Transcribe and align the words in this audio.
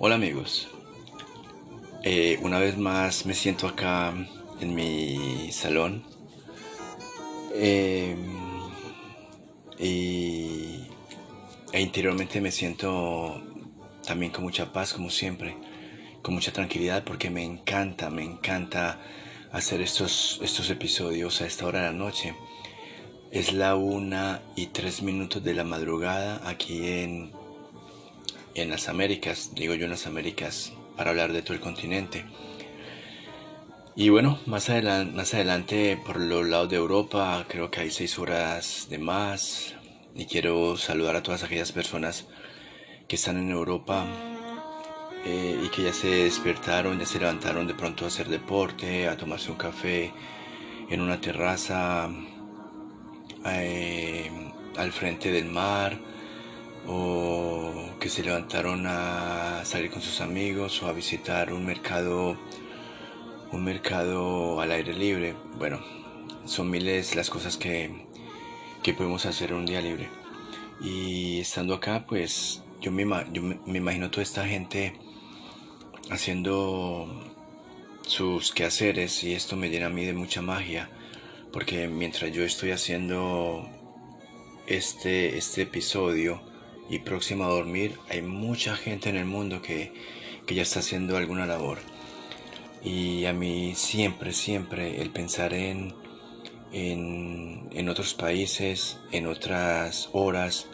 Hola 0.00 0.16
amigos, 0.16 0.66
Eh, 2.02 2.38
una 2.42 2.58
vez 2.58 2.76
más 2.76 3.26
me 3.26 3.32
siento 3.32 3.68
acá 3.68 4.12
en 4.60 4.74
mi 4.74 5.52
salón 5.52 6.04
eh, 7.54 8.16
y, 9.78 10.80
e 11.72 11.80
interiormente 11.80 12.40
me 12.40 12.50
siento 12.50 13.40
también 14.04 14.32
con 14.32 14.42
mucha 14.42 14.72
paz 14.72 14.92
como 14.92 15.10
siempre, 15.10 15.56
con 16.22 16.34
mucha 16.34 16.52
tranquilidad 16.52 17.04
porque 17.04 17.30
me 17.30 17.44
encanta, 17.44 18.10
me 18.10 18.24
encanta 18.24 19.00
hacer 19.52 19.80
estos, 19.80 20.40
estos 20.42 20.70
episodios 20.70 21.40
a 21.40 21.46
esta 21.46 21.66
hora 21.66 21.80
de 21.82 21.86
la 21.86 21.92
noche. 21.92 22.34
Es 23.30 23.52
la 23.52 23.76
una 23.76 24.42
y 24.56 24.66
tres 24.66 25.02
minutos 25.02 25.42
de 25.44 25.54
la 25.54 25.64
madrugada 25.64 26.40
aquí 26.48 26.88
en, 26.88 27.32
en 28.54 28.70
las 28.70 28.88
Américas, 28.88 29.50
digo 29.54 29.74
yo 29.74 29.84
en 29.84 29.90
las 29.90 30.06
Américas, 30.06 30.72
para 30.96 31.10
hablar 31.10 31.32
de 31.32 31.42
todo 31.42 31.54
el 31.54 31.60
continente. 31.60 32.24
Y 33.96 34.08
bueno, 34.08 34.38
más 34.46 34.70
adelante, 34.70 35.16
más 35.16 35.34
adelante 35.34 35.98
por 36.04 36.18
los 36.18 36.46
lados 36.46 36.68
de 36.68 36.76
Europa, 36.76 37.44
creo 37.48 37.70
que 37.70 37.80
hay 37.80 37.90
seis 37.90 38.18
horas 38.18 38.88
de 38.90 38.98
más. 38.98 39.74
Y 40.14 40.26
quiero 40.26 40.76
saludar 40.76 41.16
a 41.16 41.22
todas 41.22 41.42
aquellas 41.42 41.72
personas 41.72 42.26
que 43.08 43.16
están 43.16 43.36
en 43.38 43.50
Europa 43.50 44.06
eh, 45.24 45.60
y 45.64 45.68
que 45.68 45.82
ya 45.82 45.92
se 45.92 46.08
despertaron, 46.08 46.98
ya 46.98 47.06
se 47.06 47.18
levantaron 47.18 47.66
de 47.66 47.74
pronto 47.74 48.04
a 48.04 48.08
hacer 48.08 48.28
deporte, 48.28 49.08
a 49.08 49.16
tomarse 49.16 49.50
un 49.50 49.56
café 49.56 50.12
en 50.88 51.00
una 51.00 51.20
terraza 51.20 52.08
eh, 53.46 54.30
al 54.76 54.92
frente 54.92 55.32
del 55.32 55.46
mar 55.46 56.13
o 56.86 57.90
que 58.00 58.08
se 58.08 58.22
levantaron 58.22 58.86
a 58.86 59.64
salir 59.64 59.90
con 59.90 60.02
sus 60.02 60.20
amigos 60.20 60.82
o 60.82 60.88
a 60.88 60.92
visitar 60.92 61.52
un 61.52 61.64
mercado 61.64 62.36
un 63.52 63.64
mercado 63.64 64.60
al 64.60 64.72
aire 64.72 64.94
libre. 64.94 65.34
Bueno, 65.58 65.80
son 66.44 66.70
miles 66.70 67.14
las 67.14 67.30
cosas 67.30 67.56
que, 67.56 68.06
que 68.82 68.94
podemos 68.94 69.26
hacer 69.26 69.54
un 69.54 69.64
día 69.64 69.80
libre. 69.80 70.08
Y 70.80 71.38
estando 71.40 71.74
acá, 71.74 72.04
pues 72.06 72.62
yo 72.80 72.90
me, 72.90 73.04
yo 73.32 73.42
me 73.42 73.78
imagino 73.78 74.10
toda 74.10 74.24
esta 74.24 74.44
gente 74.46 74.98
haciendo 76.10 77.08
sus 78.02 78.52
quehaceres 78.52 79.22
y 79.24 79.34
esto 79.34 79.56
me 79.56 79.70
llena 79.70 79.86
a 79.86 79.90
mí 79.90 80.04
de 80.04 80.12
mucha 80.12 80.42
magia 80.42 80.90
porque 81.54 81.86
mientras 81.86 82.32
yo 82.32 82.42
estoy 82.42 82.72
haciendo 82.72 83.68
este, 84.66 85.38
este 85.38 85.62
episodio 85.62 86.42
y 86.88 86.98
próximo 87.00 87.44
a 87.44 87.48
dormir 87.48 87.98
hay 88.08 88.22
mucha 88.22 88.76
gente 88.76 89.08
en 89.08 89.16
el 89.16 89.24
mundo 89.24 89.62
que, 89.62 89.92
que 90.46 90.54
ya 90.54 90.62
está 90.62 90.80
haciendo 90.80 91.16
alguna 91.16 91.46
labor 91.46 91.78
y 92.84 93.24
a 93.24 93.32
mí 93.32 93.74
siempre, 93.74 94.32
siempre 94.32 95.00
el 95.00 95.10
pensar 95.10 95.54
en, 95.54 95.94
en, 96.72 97.70
en 97.72 97.88
otros 97.88 98.12
países, 98.12 98.98
en 99.10 99.26
otras 99.26 100.10
horas 100.12 100.66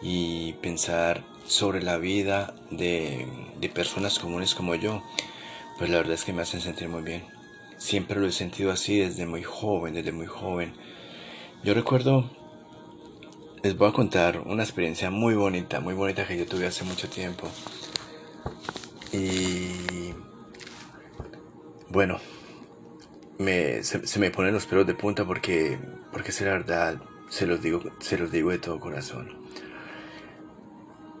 y 0.00 0.54
pensar 0.54 1.22
sobre 1.46 1.82
la 1.82 1.98
vida 1.98 2.54
de, 2.70 3.26
de 3.60 3.68
personas 3.68 4.18
comunes 4.18 4.54
como 4.54 4.74
yo, 4.74 5.02
pues 5.78 5.90
la 5.90 5.98
verdad 5.98 6.14
es 6.14 6.24
que 6.24 6.32
me 6.32 6.42
hacen 6.42 6.62
sentir 6.62 6.88
muy 6.88 7.02
bien. 7.02 7.24
Siempre 7.76 8.18
lo 8.18 8.26
he 8.26 8.32
sentido 8.32 8.72
así 8.72 8.98
desde 8.98 9.26
muy 9.26 9.42
joven, 9.42 9.94
desde 9.94 10.12
muy 10.12 10.26
joven. 10.26 10.72
Yo 11.62 11.74
recuerdo, 11.74 12.30
les 13.62 13.76
voy 13.76 13.90
a 13.90 13.92
contar 13.92 14.38
una 14.46 14.62
experiencia 14.62 15.10
muy 15.10 15.34
bonita, 15.34 15.80
muy 15.80 15.92
bonita 15.94 16.26
que 16.26 16.38
yo 16.38 16.46
tuve 16.46 16.66
hace 16.66 16.84
mucho 16.84 17.10
tiempo. 17.10 17.46
Y 19.12 20.14
bueno, 21.90 22.18
me, 23.38 23.82
se, 23.82 24.18
me 24.18 24.30
ponen 24.30 24.54
los 24.54 24.64
pelos 24.66 24.86
de 24.86 24.94
punta 24.94 25.26
porque, 25.26 25.78
porque 26.12 26.30
es 26.30 26.40
la 26.40 26.52
verdad, 26.52 27.02
se 27.28 27.46
los 27.46 27.60
digo, 27.62 27.82
se 27.98 28.16
los 28.16 28.30
digo 28.30 28.50
de 28.50 28.58
todo 28.58 28.80
corazón. 28.80 29.38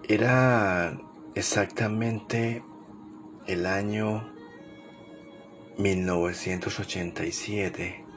Era 0.08 0.98
exactamente 1.34 2.64
el 3.46 3.66
año 3.66 4.32
1987. 5.78 8.09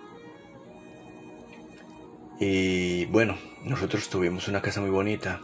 Y 2.40 3.06
bueno, 3.06 3.38
nosotros 3.64 4.10
tuvimos 4.10 4.48
una 4.48 4.62
casa 4.62 4.82
muy 4.82 4.90
bonita, 4.90 5.42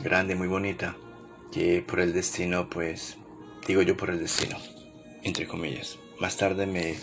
grande, 0.00 0.34
muy 0.34 0.48
bonita, 0.48 0.96
que 1.52 1.82
por 1.82 2.00
el 2.00 2.12
destino, 2.12 2.68
pues, 2.68 3.18
digo 3.66 3.82
yo 3.82 3.96
por 3.96 4.10
el 4.10 4.18
destino, 4.18 4.56
entre 5.22 5.46
comillas. 5.46 5.98
Más 6.20 6.36
tarde 6.36 6.66
me, 6.66 6.94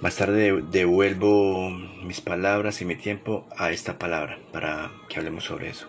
más 0.00 0.16
tarde 0.16 0.62
devuelvo 0.70 1.70
mis 1.70 2.20
palabras 2.20 2.80
y 2.80 2.84
mi 2.84 2.96
tiempo 2.96 3.46
a 3.56 3.70
esta 3.70 3.98
palabra 3.98 4.38
para 4.52 4.92
que 5.08 5.18
hablemos 5.18 5.44
sobre 5.44 5.70
eso. 5.70 5.88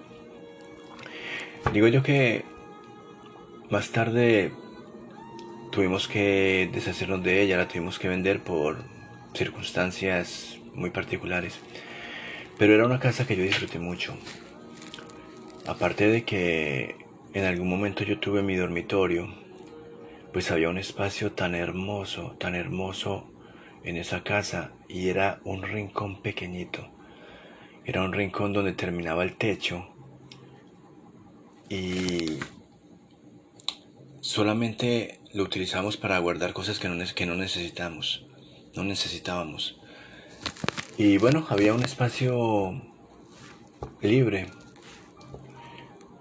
Digo 1.74 1.88
yo 1.88 2.03
que 2.03 2.46
más 3.69 3.90
tarde 3.90 4.53
tuvimos 5.72 6.08
que 6.08 6.69
deshacernos 6.72 7.24
de 7.24 7.41
ella, 7.41 7.58
la 7.58 7.68
tuvimos 7.68 8.00
que 8.00 8.08
vender 8.08 8.41
por 8.41 8.78
circunstancias 9.34 10.59
muy 10.74 10.91
particulares. 10.91 11.59
Pero 12.57 12.73
era 12.73 12.85
una 12.85 12.99
casa 12.99 13.27
que 13.27 13.35
yo 13.35 13.43
disfruté 13.43 13.79
mucho. 13.79 14.16
Aparte 15.67 16.07
de 16.07 16.23
que 16.23 16.95
en 17.33 17.43
algún 17.43 17.69
momento 17.69 18.03
yo 18.03 18.19
tuve 18.19 18.43
mi 18.43 18.55
dormitorio, 18.55 19.27
pues 20.31 20.51
había 20.51 20.69
un 20.69 20.77
espacio 20.77 21.33
tan 21.33 21.55
hermoso, 21.55 22.35
tan 22.39 22.55
hermoso 22.55 23.31
en 23.83 23.97
esa 23.97 24.23
casa 24.23 24.71
y 24.88 25.09
era 25.09 25.41
un 25.43 25.63
rincón 25.63 26.21
pequeñito. 26.21 26.89
Era 27.83 28.03
un 28.03 28.13
rincón 28.13 28.53
donde 28.53 28.73
terminaba 28.73 29.23
el 29.23 29.35
techo 29.35 29.87
y 31.69 32.39
solamente 34.22 35.19
lo 35.33 35.43
utilizamos 35.43 35.97
para 35.97 36.19
guardar 36.19 36.53
cosas 36.53 36.79
que 36.79 36.87
no, 36.87 37.03
que 37.13 37.25
no 37.25 37.35
necesitamos, 37.35 38.25
no 38.75 38.83
necesitábamos. 38.83 39.79
Y 40.97 41.17
bueno, 41.17 41.45
había 41.50 41.73
un 41.73 41.83
espacio 41.83 42.81
libre 44.01 44.47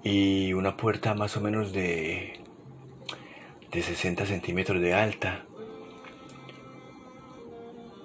y 0.02 0.52
una 0.52 0.76
puerta 0.76 1.14
más 1.14 1.36
o 1.36 1.40
menos 1.40 1.72
de, 1.72 2.40
de 3.70 3.82
60 3.82 4.26
centímetros 4.26 4.82
de 4.82 4.92
alta. 4.92 5.44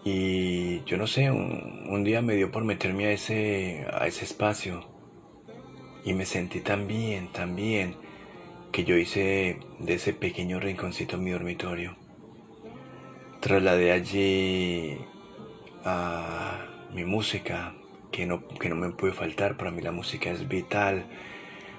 Y 0.06 0.84
yo 0.84 0.98
no 0.98 1.08
sé, 1.08 1.32
un, 1.32 1.88
un, 1.90 2.04
día 2.04 2.22
me 2.22 2.36
dio 2.36 2.52
por 2.52 2.64
meterme 2.64 3.08
a 3.08 3.12
ese, 3.14 3.88
a 3.92 4.06
ese 4.06 4.26
espacio 4.26 4.86
y 6.06 6.14
me 6.14 6.28
sentí 6.28 6.60
tan 6.60 6.88
bien, 6.88 7.32
tan 7.32 7.56
bien, 7.56 7.96
que 8.72 8.84
yo 8.84 8.96
hice 8.96 9.60
de 9.80 9.96
ese 9.96 10.14
pequeño 10.14 10.60
rinconcito 10.60 11.18
mi 11.18 11.32
dormitorio. 11.32 11.96
Trasladé 13.40 13.92
allí 13.92 15.00
a 15.84 16.66
mi 16.94 17.06
música, 17.06 17.74
que 18.12 18.26
no, 18.26 18.48
que 18.48 18.70
no 18.70 18.76
me 18.76 18.90
puede 18.92 19.14
faltar, 19.14 19.58
para 19.58 19.72
mí 19.72 19.82
la 19.82 19.92
música 19.92 20.32
es 20.32 20.48
vital, 20.48 21.06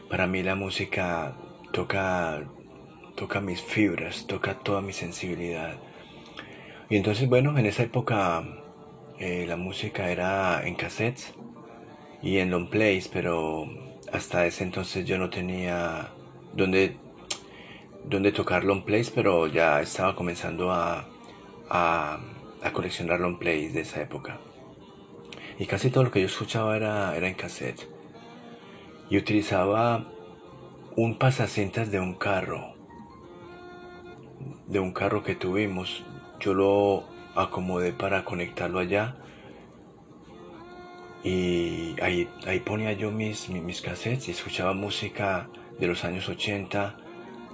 para 0.08 0.26
mí 0.26 0.42
la 0.42 0.54
música 0.54 1.34
toca, 1.72 2.42
toca 3.16 3.40
mis 3.40 3.60
fibras, 3.62 4.26
toca 4.26 4.54
toda 4.54 4.80
mi 4.80 4.92
sensibilidad. 4.92 5.76
Y 6.88 6.96
entonces, 6.96 7.28
bueno, 7.28 7.56
en 7.56 7.66
esa 7.66 7.84
época 7.84 8.44
eh, 9.18 9.44
la 9.46 9.56
música 9.56 10.10
era 10.10 10.66
en 10.66 10.74
cassettes 10.74 11.34
y 12.22 12.38
en 12.38 12.50
long 12.50 12.68
plays, 12.68 13.06
pero 13.08 13.68
hasta 14.12 14.46
ese 14.46 14.64
entonces 14.64 15.04
yo 15.04 15.18
no 15.18 15.30
tenía 15.30 16.08
donde, 16.54 16.96
tocar 18.32 18.64
long 18.64 18.82
plays, 18.82 19.10
pero 19.10 19.46
ya 19.46 19.80
estaba 19.80 20.16
comenzando 20.16 20.72
a, 20.72 21.06
a, 22.62 22.72
coleccionar 22.72 23.20
long 23.20 23.38
plays 23.38 23.74
de 23.74 23.80
esa 23.80 24.00
época. 24.00 24.38
Y 25.58 25.66
casi 25.66 25.90
todo 25.90 26.04
lo 26.04 26.10
que 26.10 26.20
yo 26.20 26.26
escuchaba 26.26 26.76
era, 26.76 27.16
era 27.16 27.28
en 27.28 27.34
cassette. 27.34 27.88
Y 29.10 29.18
utilizaba 29.18 30.06
un 30.96 31.18
pasacintas 31.18 31.90
de 31.90 32.00
un 32.00 32.14
carro, 32.14 32.74
de 34.66 34.80
un 34.80 34.92
carro 34.92 35.22
que 35.22 35.34
tuvimos. 35.34 36.04
Yo 36.38 36.54
lo 36.54 37.04
acomodé 37.34 37.92
para 37.92 38.24
conectarlo 38.24 38.78
allá 38.78 39.16
y 41.22 41.96
ahí, 42.00 42.28
ahí 42.46 42.60
ponía 42.60 42.92
yo 42.92 43.10
mis, 43.10 43.48
mis, 43.50 43.82
cassettes 43.82 44.28
y 44.28 44.30
escuchaba 44.30 44.72
música 44.72 45.50
de 45.78 45.86
los 45.86 46.04
años 46.04 46.28
80, 46.28 46.96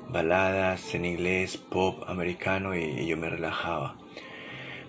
baladas 0.08 0.94
en 0.94 1.04
inglés, 1.04 1.56
pop 1.56 2.04
americano 2.06 2.76
y, 2.76 2.84
y 2.84 3.06
yo 3.06 3.16
me 3.16 3.28
relajaba. 3.28 3.96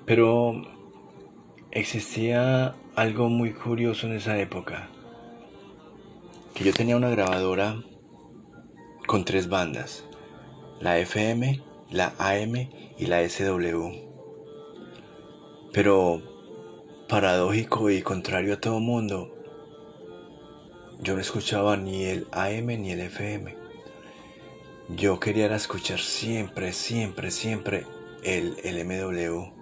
Pero 0.07 0.63
existía 1.69 2.75
algo 2.95 3.27
muy 3.27 3.51
curioso 3.51 4.07
en 4.07 4.13
esa 4.13 4.39
época, 4.39 4.87
que 6.55 6.63
yo 6.63 6.71
tenía 6.71 6.95
una 6.95 7.09
grabadora 7.09 7.83
con 9.05 9.25
tres 9.25 9.49
bandas. 9.49 10.05
la 10.79 10.97
FM, 10.97 11.61
la 11.91 12.13
AM 12.19 12.69
y 12.97 13.05
la 13.07 13.27
SW. 13.27 13.91
Pero 15.73 16.21
paradójico 17.09 17.89
y 17.89 18.01
contrario 18.01 18.53
a 18.53 18.61
todo 18.61 18.79
mundo, 18.79 19.35
yo 21.01 21.15
no 21.15 21.19
escuchaba 21.19 21.75
ni 21.75 22.05
el 22.05 22.27
AM 22.31 22.67
ni 22.67 22.91
el 22.91 23.01
FM. 23.01 23.57
Yo 24.87 25.19
quería 25.19 25.53
escuchar 25.53 25.99
siempre, 25.99 26.71
siempre, 26.71 27.29
siempre 27.29 27.85
el, 28.23 28.55
el 28.63 28.85
MW. 28.85 29.56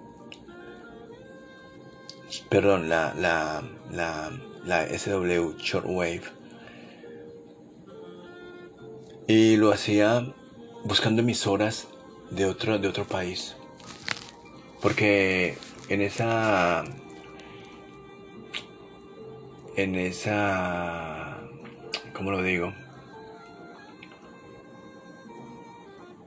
Perdón, 2.50 2.89
la, 2.89 3.13
la, 3.16 3.63
la, 3.92 4.31
la 4.63 4.88
SW 4.88 5.57
Shortwave. 5.57 6.24
Y 9.27 9.57
lo 9.57 9.72
hacía 9.72 10.33
buscando 10.83 11.22
emisoras 11.22 11.88
de 12.31 12.45
otro, 12.45 12.77
de 12.77 12.88
otro 12.88 13.06
país. 13.06 13.56
Porque 14.81 15.57
en 15.89 16.01
esa. 16.01 16.83
En 19.75 19.95
esa. 19.95 21.39
¿Cómo 22.13 22.31
lo 22.31 22.42
digo? 22.42 22.74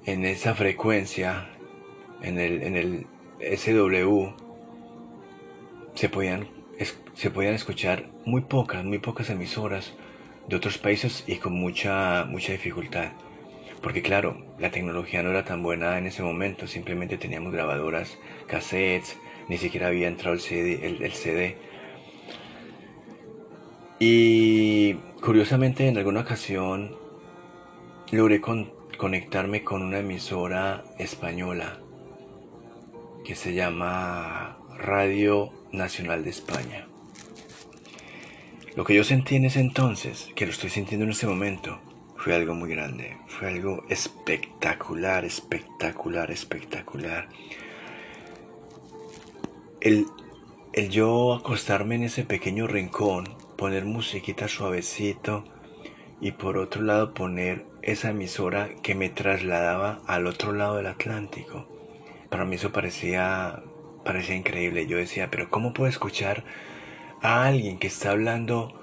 En 0.05 0.25
esa 0.25 0.55
frecuencia, 0.55 1.51
en 2.23 2.39
el, 2.39 2.63
en 2.63 2.77
el 2.77 3.07
SW, 3.57 4.48
se 5.99 6.09
podían, 6.09 6.47
se 7.15 7.29
podían 7.33 7.55
escuchar 7.55 8.09
muy 8.25 8.43
pocas, 8.43 8.85
muy 8.85 9.01
pocas 9.01 9.31
emisoras 9.31 9.95
de 10.47 10.55
otros 10.55 10.79
países 10.79 11.25
y 11.27 11.39
con 11.39 11.55
mucha, 11.55 12.25
mucha 12.25 12.53
dificultad. 12.53 13.15
Porque 13.83 14.01
claro, 14.01 14.47
la 14.61 14.71
tecnología 14.71 15.25
no 15.25 15.31
era 15.31 15.45
tan 15.45 15.61
buena 15.61 15.99
en 15.99 16.07
ese 16.07 16.23
momento, 16.23 16.69
simplemente 16.69 17.19
teníamos 17.19 17.53
grabadoras, 17.53 18.17
cassettes, 18.47 19.19
ni 19.49 19.59
siquiera 19.59 19.89
había 19.89 20.07
entrado 20.07 20.35
el 20.35 20.41
CD. 20.41 20.87
El, 20.87 21.13
CD. 21.15 21.57
Y 23.99 24.95
curiosamente 25.21 25.89
en 25.89 25.99
alguna 25.99 26.21
ocasión 26.21 26.97
logré 28.13 28.41
conectarme 28.41 29.65
con 29.65 29.83
una 29.83 29.99
emisora 29.99 30.85
española 30.97 31.81
que 33.25 33.35
se 33.35 33.53
llama 33.53 34.59
Radio 34.77 35.58
Nacional 35.73 36.25
de 36.25 36.31
España. 36.31 36.89
Lo 38.77 38.85
que 38.85 38.95
yo 38.95 39.05
sentí 39.05 39.37
en 39.37 39.45
ese 39.45 39.61
entonces, 39.61 40.29
que 40.37 40.47
lo 40.47 40.53
estoy 40.53 40.71
sintiendo 40.71 41.05
en 41.05 41.11
ese 41.11 41.27
momento, 41.27 41.81
fue 42.17 42.35
algo 42.35 42.55
muy 42.55 42.71
grande, 42.71 43.17
fue 43.27 43.49
algo 43.49 43.85
espectacular, 43.89 45.25
espectacular, 45.25 46.31
espectacular. 46.31 47.29
El, 49.81 50.07
el 50.73 50.91
yo 50.91 51.35
acostarme 51.35 51.95
en 51.95 52.05
ese 52.05 52.25
pequeño 52.25 52.67
rincón, 52.67 53.37
poner 53.57 53.85
musiquita 53.85 54.49
suavecito 54.49 55.45
y 56.21 56.33
por 56.33 56.59
otro 56.59 56.83
lado 56.83 57.15
poner 57.15 57.67
esa 57.83 58.11
emisora 58.11 58.71
que 58.83 58.95
me 58.95 59.09
trasladaba 59.09 60.01
al 60.07 60.27
otro 60.27 60.53
lado 60.53 60.77
del 60.77 60.87
Atlántico. 60.87 61.67
Para 62.29 62.45
mí 62.45 62.57
eso 62.57 62.73
parecía, 62.73 63.63
parecía 64.09 64.37
increíble. 64.37 64.87
Yo 64.87 64.97
decía, 64.97 65.31
pero 65.31 65.51
¿cómo 65.51 65.75
puedo 65.75 65.91
escuchar 65.91 66.43
a 67.21 67.45
alguien 67.45 67.79
que 67.79 67.89
está 67.89 68.13
hablando 68.13 68.75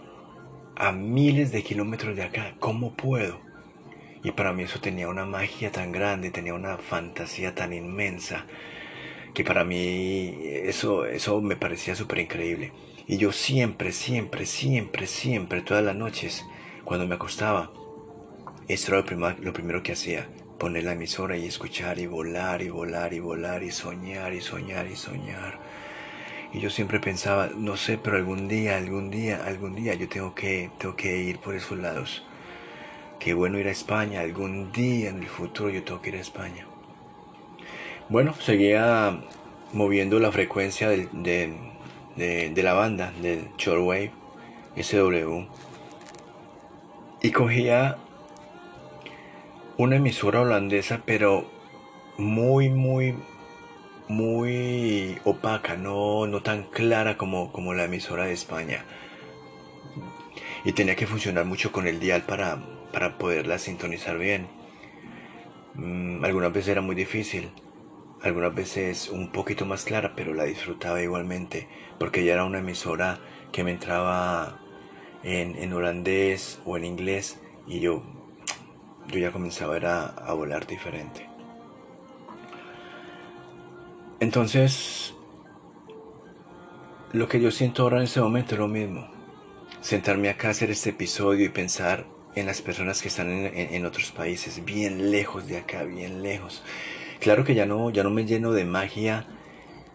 a 0.75 0.91
miles 0.91 1.51
de 1.51 1.63
kilómetros 1.63 2.15
de 2.15 2.21
acá. 2.21 2.53
¿Cómo 2.59 2.93
puedo? 2.95 3.39
Y 4.23 4.31
para 4.31 4.53
mí 4.53 4.63
eso 4.63 4.79
tenía 4.79 5.07
una 5.07 5.25
magia 5.25 5.71
tan 5.71 5.91
grande, 5.91 6.29
tenía 6.29 6.53
una 6.53 6.77
fantasía 6.77 7.55
tan 7.55 7.73
inmensa, 7.73 8.45
que 9.33 9.43
para 9.43 9.63
mí 9.63 10.37
eso, 10.43 11.05
eso 11.05 11.41
me 11.41 11.55
parecía 11.55 11.95
súper 11.95 12.19
increíble. 12.19 12.71
Y 13.07 13.17
yo 13.17 13.31
siempre, 13.31 13.91
siempre, 13.91 14.45
siempre, 14.45 15.07
siempre, 15.07 15.61
todas 15.61 15.83
las 15.83 15.95
noches, 15.95 16.45
cuando 16.83 17.07
me 17.07 17.15
acostaba, 17.15 17.71
esto 18.67 18.91
era 18.91 18.97
lo 18.97 19.05
primero, 19.05 19.35
lo 19.41 19.53
primero 19.53 19.81
que 19.83 19.93
hacía, 19.93 20.27
poner 20.65 20.83
la 20.83 20.93
emisora 20.93 21.37
y 21.37 21.45
escuchar 21.45 21.99
y 21.99 22.07
volar 22.07 22.63
y 22.63 22.69
volar 22.69 23.13
y 23.13 23.19
volar 23.19 23.61
y 23.61 23.69
soñar 23.69 24.33
y 24.33 24.41
soñar 24.41 24.87
y 24.87 24.95
soñar. 24.95 25.59
Y 26.53 26.59
yo 26.59 26.71
siempre 26.71 26.99
pensaba, 26.99 27.51
no 27.55 27.77
sé, 27.77 27.99
pero 27.99 28.17
algún 28.17 28.47
día, 28.47 28.75
algún 28.75 29.11
día, 29.11 29.45
algún 29.45 29.75
día 29.75 29.93
yo 29.93 30.09
tengo 30.09 30.33
que, 30.33 30.71
tengo 30.79 30.95
que 30.95 31.17
ir 31.17 31.37
por 31.37 31.53
esos 31.53 31.77
lados. 31.77 32.25
Qué 33.19 33.35
bueno 33.35 33.59
ir 33.59 33.67
a 33.67 33.71
España, 33.71 34.21
algún 34.21 34.71
día 34.71 35.11
en 35.11 35.19
el 35.19 35.27
futuro 35.27 35.69
yo 35.69 35.83
tengo 35.83 36.01
que 36.01 36.09
ir 36.09 36.15
a 36.15 36.21
España. 36.21 36.65
Bueno, 38.09 38.33
seguía 38.33 39.21
moviendo 39.71 40.19
la 40.19 40.31
frecuencia 40.31 40.89
de, 40.89 41.53
de, 42.15 42.63
la 42.63 42.73
banda, 42.73 43.13
del 43.21 43.49
Shortwave 43.55 44.11
SW. 44.81 45.45
Y 47.21 47.31
cogía 47.31 47.97
una 49.77 49.97
emisora 49.97 50.41
holandesa, 50.41 51.01
pero 51.05 51.49
muy, 52.17 52.69
muy, 52.69 53.15
muy 54.07 55.17
opaca, 55.25 55.75
no, 55.75 56.27
no 56.27 56.41
tan 56.41 56.63
clara 56.63 57.17
como, 57.17 57.51
como 57.51 57.73
la 57.73 57.85
emisora 57.85 58.25
de 58.25 58.33
España. 58.33 58.85
Y 60.63 60.71
tenía 60.71 60.95
que 60.95 61.07
funcionar 61.07 61.45
mucho 61.45 61.71
con 61.71 61.87
el 61.87 61.99
dial 61.99 62.23
para, 62.23 62.63
para 62.91 63.17
poderla 63.17 63.59
sintonizar 63.59 64.17
bien. 64.17 64.47
Mm, 65.73 66.23
algunas 66.23 66.53
veces 66.53 66.69
era 66.69 66.81
muy 66.81 66.95
difícil, 66.95 67.51
algunas 68.21 68.55
veces 68.55 69.09
un 69.09 69.31
poquito 69.31 69.65
más 69.65 69.83
clara, 69.83 70.13
pero 70.15 70.33
la 70.33 70.45
disfrutaba 70.45 71.01
igualmente, 71.01 71.67
porque 71.99 72.23
ya 72.23 72.33
era 72.33 72.45
una 72.45 72.59
emisora 72.59 73.19
que 73.51 73.63
me 73.63 73.71
entraba 73.71 74.59
en, 75.23 75.55
en 75.57 75.73
holandés 75.73 76.61
o 76.65 76.77
en 76.77 76.85
inglés 76.85 77.41
y 77.67 77.79
yo, 77.81 78.03
yo 79.07 79.19
ya 79.19 79.31
comenzaba 79.31 79.77
a, 79.77 80.05
a 80.07 80.33
volar 80.33 80.65
diferente. 80.67 81.29
Entonces, 84.19 85.13
lo 87.11 87.27
que 87.27 87.39
yo 87.39 87.51
siento 87.51 87.83
ahora 87.83 87.97
en 87.97 88.03
este 88.03 88.21
momento 88.21 88.55
es 88.55 88.59
lo 88.59 88.67
mismo. 88.67 89.07
Sentarme 89.81 90.29
acá 90.29 90.47
a 90.47 90.51
hacer 90.51 90.71
este 90.71 90.89
episodio 90.91 91.45
y 91.45 91.49
pensar 91.49 92.05
en 92.35 92.45
las 92.45 92.61
personas 92.61 93.01
que 93.01 93.07
están 93.07 93.29
en, 93.29 93.85
otros 93.85 94.11
países, 94.11 94.63
bien 94.65 95.11
lejos 95.11 95.47
de 95.47 95.57
acá, 95.57 95.83
bien 95.83 96.21
lejos. 96.21 96.63
Claro 97.19 97.45
que 97.45 97.55
ya 97.55 97.65
no, 97.65 97.89
ya 97.89 98.03
no 98.03 98.09
me 98.09 98.25
lleno 98.25 98.51
de 98.51 98.65
magia 98.65 99.25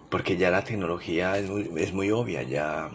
porque 0.08 0.36
ya 0.36 0.50
la 0.50 0.64
tecnología 0.64 1.36
es 1.38 1.50
muy, 1.50 1.70
es 1.76 1.92
muy 1.92 2.10
obvia, 2.10 2.42
ya 2.42 2.90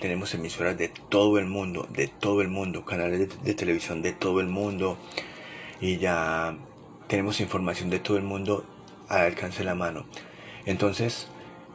tenemos 0.00 0.34
emisoras 0.34 0.76
de 0.76 0.88
todo 0.88 1.38
el 1.38 1.46
mundo, 1.46 1.88
de 1.90 2.08
todo 2.08 2.42
el 2.42 2.48
mundo, 2.48 2.84
canales 2.84 3.42
de 3.42 3.54
televisión 3.54 4.02
de 4.02 4.12
todo 4.12 4.40
el 4.40 4.48
mundo 4.48 4.98
y 5.80 5.98
ya 5.98 6.56
tenemos 7.08 7.40
información 7.40 7.90
de 7.90 7.98
todo 7.98 8.16
el 8.16 8.22
mundo 8.22 8.64
al 9.08 9.22
alcance 9.22 9.58
de 9.58 9.64
la 9.64 9.74
mano. 9.74 10.06
Entonces, 10.66 11.28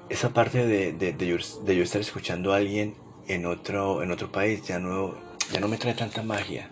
esa 0.10 0.34
parte 0.34 0.66
de, 0.66 0.94
de, 0.94 1.28
yo, 1.28 1.84
estar 1.84 2.02
escuchando 2.02 2.54
a 2.54 2.58
alguien 2.58 2.96
en 3.28 3.46
otro, 3.46 4.04
en 4.04 4.12
otro 4.12 4.32
país 4.32 4.66
ya 4.66 4.80
no, 4.80 5.16
ya 5.52 5.60
no 5.60 5.68
me 5.68 5.78
trae 5.78 5.94
tanta 5.94 6.22
magia. 6.22 6.70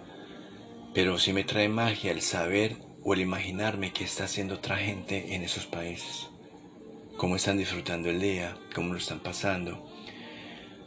Pero 0.94 1.18
sí 1.18 1.34
me 1.34 1.44
trae 1.44 1.70
magia 1.70 2.12
el 2.12 2.22
saber 2.22 2.78
o 3.04 3.14
el 3.14 3.22
imaginarme 3.22 3.92
qué 3.92 4.04
está 4.04 4.26
haciendo 4.26 4.56
otra 4.56 4.78
gente 4.78 5.36
en 5.36 5.44
esos 5.44 5.66
países. 5.66 6.30
Cómo 7.18 7.36
están 7.36 7.58
disfrutando 7.58 8.10
el 8.10 8.22
día, 8.22 8.58
cómo 8.74 8.94
lo 8.94 9.00
están 9.00 9.20
pasando, 9.20 9.90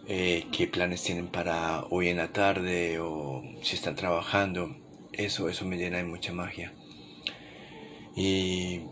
eh, 0.06 0.46
qué 0.52 0.66
planes 0.68 1.02
tienen 1.02 1.26
para 1.26 1.84
hoy 1.90 2.08
en 2.08 2.18
la 2.18 2.32
tarde 2.32 3.00
o 3.00 3.42
si 3.62 3.74
están 3.74 3.96
trabajando. 3.96 4.85
Eso, 5.16 5.48
eso 5.48 5.64
me 5.64 5.78
llena 5.78 5.96
de 5.96 6.04
mucha 6.04 6.32
magia. 6.32 6.74
Y 8.14 8.82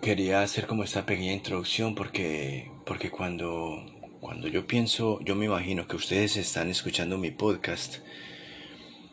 quería 0.00 0.42
hacer 0.42 0.66
como 0.66 0.84
esta 0.84 1.04
pequeña 1.04 1.32
introducción 1.32 1.94
porque, 1.94 2.70
porque 2.86 3.10
cuando, 3.10 3.84
cuando 4.20 4.48
yo 4.48 4.66
pienso, 4.66 5.20
yo 5.20 5.34
me 5.34 5.44
imagino 5.44 5.86
que 5.86 5.96
ustedes 5.96 6.38
están 6.38 6.70
escuchando 6.70 7.18
mi 7.18 7.30
podcast, 7.30 7.98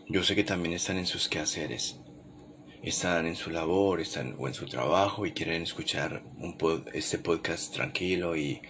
yo 0.08 0.24
sé 0.24 0.36
que 0.36 0.46
también 0.46 0.74
están 0.74 0.98
en 0.98 1.06
sus 1.06 1.28
quehaceres, 1.28 2.00
están 2.82 3.28
en 3.28 3.36
su 3.36 3.50
labor, 3.50 4.00
están 4.00 4.36
o 4.40 4.48
en 4.48 4.54
su 4.54 4.68
trabajo 4.68 5.26
y 5.26 5.34
quieren 5.34 5.64
escuchar 5.64 6.24
un 6.38 6.56
este 6.94 7.18
podcast 7.18 7.74
tranquilo 7.74 8.38
y, 8.38 8.62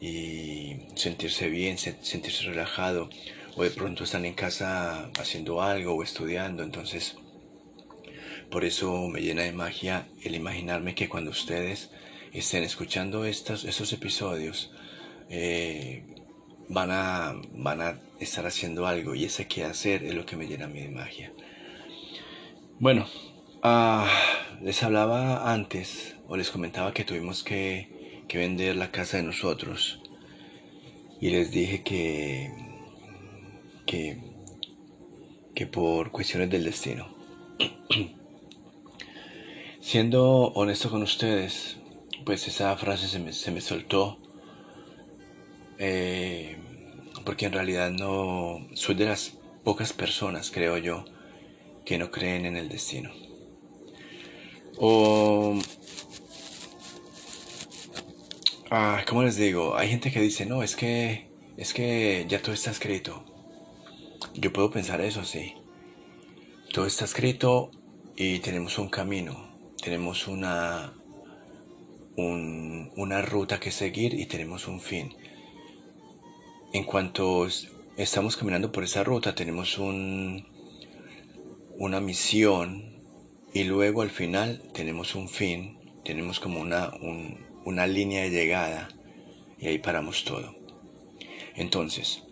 y 0.00 0.78
sentirse 0.94 1.50
bien, 1.50 1.76
sentirse 1.76 2.44
relajado, 2.44 3.10
o 3.56 3.62
de 3.62 3.70
pronto 3.70 4.04
están 4.04 4.24
en 4.24 4.34
casa 4.34 5.10
haciendo 5.18 5.62
algo 5.62 5.94
o 5.94 6.02
estudiando, 6.02 6.62
entonces 6.62 7.16
por 8.50 8.64
eso 8.64 9.08
me 9.08 9.20
llena 9.20 9.42
de 9.42 9.52
magia 9.52 10.06
el 10.22 10.34
imaginarme 10.34 10.94
que 10.94 11.08
cuando 11.08 11.30
ustedes 11.30 11.90
estén 12.32 12.62
escuchando 12.62 13.24
estos, 13.24 13.64
estos 13.64 13.92
episodios, 13.92 14.70
eh, 15.30 16.04
van, 16.68 16.90
a, 16.92 17.34
van 17.52 17.80
a 17.80 18.00
estar 18.20 18.46
haciendo 18.46 18.86
algo 18.86 19.14
y 19.14 19.24
ese 19.24 19.48
qué 19.48 19.64
hacer 19.64 20.04
es 20.04 20.14
lo 20.14 20.26
que 20.26 20.36
me 20.36 20.46
llena 20.46 20.66
a 20.66 20.68
mí 20.68 20.80
de 20.80 20.90
magia. 20.90 21.32
Bueno, 22.78 23.06
Ah, 23.68 24.08
les 24.62 24.82
hablaba 24.84 25.52
antes 25.52 26.14
o 26.28 26.36
les 26.36 26.50
comentaba 26.50 26.92
que 26.92 27.02
tuvimos 27.02 27.42
que, 27.42 28.22
que 28.28 28.38
vender 28.38 28.76
la 28.76 28.92
casa 28.92 29.16
de 29.16 29.24
nosotros 29.24 30.00
y 31.20 31.30
les 31.30 31.50
dije 31.50 31.82
que, 31.82 32.52
que, 33.86 34.18
que 35.54 35.66
por 35.66 36.10
cuestiones 36.10 36.50
del 36.50 36.64
destino. 36.64 37.08
Siendo 39.80 40.48
honesto 40.48 40.90
con 40.90 41.02
ustedes, 41.02 41.76
pues 42.24 42.48
esa 42.48 42.76
frase 42.76 43.06
se 43.06 43.18
me, 43.18 43.32
se 43.32 43.50
me 43.52 43.60
soltó 43.60 44.18
eh, 45.78 46.56
porque 47.24 47.46
en 47.46 47.52
realidad 47.52 47.90
no 47.90 48.66
soy 48.74 48.94
de 48.94 49.06
las 49.06 49.32
pocas 49.64 49.92
personas, 49.92 50.50
creo 50.50 50.78
yo, 50.78 51.04
que 51.84 51.98
no 51.98 52.10
creen 52.10 52.46
en 52.46 52.56
el 52.56 52.68
destino. 52.68 53.10
O, 54.78 55.58
ah, 58.70 59.04
¿cómo 59.08 59.22
les 59.22 59.36
digo? 59.36 59.76
Hay 59.76 59.88
gente 59.88 60.12
que 60.12 60.20
dice, 60.20 60.46
no, 60.46 60.62
es 60.62 60.76
que, 60.76 61.26
es 61.56 61.74
que 61.74 62.26
ya 62.28 62.40
todo 62.40 62.52
está 62.52 62.70
escrito. 62.70 63.24
Yo 64.38 64.52
puedo 64.52 64.70
pensar 64.70 65.00
eso, 65.00 65.24
sí. 65.24 65.54
Todo 66.74 66.84
está 66.84 67.06
escrito 67.06 67.70
y 68.16 68.40
tenemos 68.40 68.78
un 68.78 68.90
camino, 68.90 69.48
tenemos 69.82 70.28
una, 70.28 70.92
una 72.16 73.22
ruta 73.22 73.58
que 73.58 73.70
seguir 73.70 74.12
y 74.12 74.26
tenemos 74.26 74.68
un 74.68 74.82
fin. 74.82 75.16
En 76.74 76.84
cuanto 76.84 77.48
estamos 77.96 78.36
caminando 78.36 78.72
por 78.72 78.84
esa 78.84 79.02
ruta, 79.04 79.34
tenemos 79.34 79.78
un, 79.78 80.46
una 81.78 82.00
misión 82.00 82.94
y 83.54 83.64
luego 83.64 84.02
al 84.02 84.10
final 84.10 84.62
tenemos 84.74 85.14
un 85.14 85.30
fin, 85.30 85.78
tenemos 86.04 86.40
como 86.40 86.60
una, 86.60 86.92
una 87.64 87.86
línea 87.86 88.20
de 88.24 88.30
llegada 88.30 88.88
y 89.58 89.68
ahí 89.68 89.78
paramos 89.78 90.24
todo. 90.24 90.54
Entonces, 91.54 92.25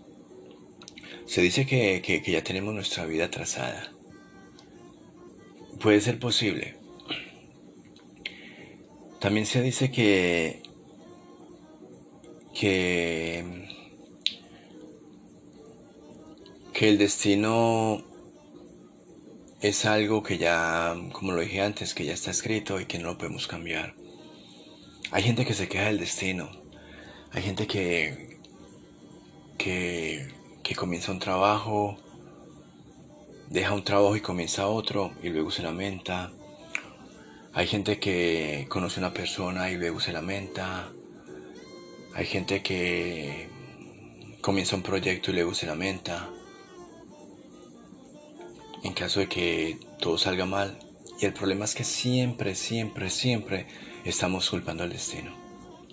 se 1.26 1.42
dice 1.42 1.66
que, 1.66 2.02
que, 2.02 2.30
ya 2.30 2.42
tenemos 2.42 2.74
nuestra 2.74 3.06
vida 3.06 3.30
trazada. 3.30 3.92
Puede 5.80 6.00
ser 6.00 6.18
posible. 6.18 6.76
También 9.20 9.46
se 9.46 9.62
dice 9.62 9.90
que 9.90 10.62
que 12.52 13.64
que 16.72 16.88
el 16.88 16.98
destino 16.98 18.04
es 19.60 19.86
algo 19.86 20.22
que 20.22 20.36
ya, 20.36 20.94
como 21.12 21.32
lo 21.32 21.40
dije 21.40 21.62
antes, 21.62 21.94
que 21.94 22.04
ya 22.04 22.12
está 22.12 22.30
escrito 22.30 22.80
y 22.80 22.84
que 22.84 22.98
no 22.98 23.06
lo 23.06 23.18
podemos 23.18 23.46
cambiar. 23.46 23.94
Hay 25.10 25.22
gente 25.22 25.46
que 25.46 25.54
se 25.54 25.68
queja 25.68 25.86
del 25.86 26.00
destino. 26.00 26.50
Hay 27.32 27.42
gente 27.42 27.66
que, 27.66 28.40
que, 29.56 30.28
que 30.64 30.74
comienza 30.74 31.12
un 31.12 31.18
trabajo, 31.18 31.98
deja 33.50 33.74
un 33.74 33.84
trabajo 33.84 34.16
y 34.16 34.20
comienza 34.20 34.66
otro 34.66 35.12
y 35.22 35.28
luego 35.28 35.50
se 35.50 35.62
lamenta. 35.62 36.32
Hay 37.52 37.68
gente 37.68 38.00
que 38.00 38.66
conoce 38.68 38.98
a 38.98 39.04
una 39.04 39.14
persona 39.14 39.70
y 39.70 39.76
luego 39.76 40.00
se 40.00 40.12
lamenta. 40.12 40.88
Hay 42.14 42.26
gente 42.26 42.62
que 42.62 43.48
comienza 44.40 44.74
un 44.74 44.82
proyecto 44.82 45.30
y 45.30 45.34
luego 45.34 45.54
se 45.54 45.66
lamenta 45.66 46.30
en 48.82 48.92
caso 48.94 49.20
de 49.20 49.28
que 49.28 49.78
todo 50.00 50.16
salga 50.16 50.46
mal. 50.46 50.78
Y 51.20 51.26
el 51.26 51.34
problema 51.34 51.66
es 51.66 51.74
que 51.74 51.84
siempre, 51.84 52.54
siempre, 52.54 53.10
siempre 53.10 53.66
estamos 54.04 54.48
culpando 54.48 54.82
al 54.82 54.90
destino. 54.90 55.43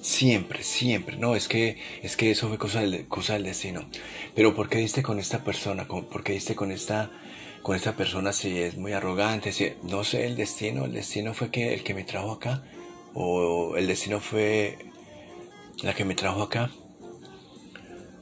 Siempre, 0.02 0.64
siempre. 0.64 1.18
No, 1.18 1.36
es 1.36 1.48
que, 1.48 1.78
es 2.02 2.18
que 2.18 2.32
eso 2.32 2.48
fue 2.48 2.58
cosa 2.58 2.82
del, 2.82 3.44
destino. 3.44 3.86
Pero 4.36 4.56
¿por 4.56 4.68
qué 4.70 4.80
diste 4.80 5.04
con 5.04 5.20
esta 5.20 5.44
persona? 5.44 5.88
¿Por 5.88 6.24
qué 6.24 6.34
diste 6.34 6.56
con 6.56 6.72
esta, 6.72 7.12
con 7.62 7.76
esta 7.76 7.96
persona 7.96 8.34
si 8.34 8.60
es 8.60 8.78
muy 8.78 8.94
arrogante? 8.94 9.78
No 9.84 10.04
sé, 10.04 10.26
el 10.26 10.36
destino. 10.36 10.86
El 10.86 10.94
destino 10.94 11.34
fue 11.34 11.52
que 11.52 11.74
el 11.74 11.84
que 11.84 11.94
me 11.94 12.04
trajo 12.04 12.32
acá. 12.32 12.64
O 13.14 13.76
el 13.78 13.88
destino 13.88 14.20
fue 14.20 14.78
la 15.84 15.94
que 15.94 16.06
me 16.06 16.16
trajo 16.16 16.42
acá. 16.42 16.72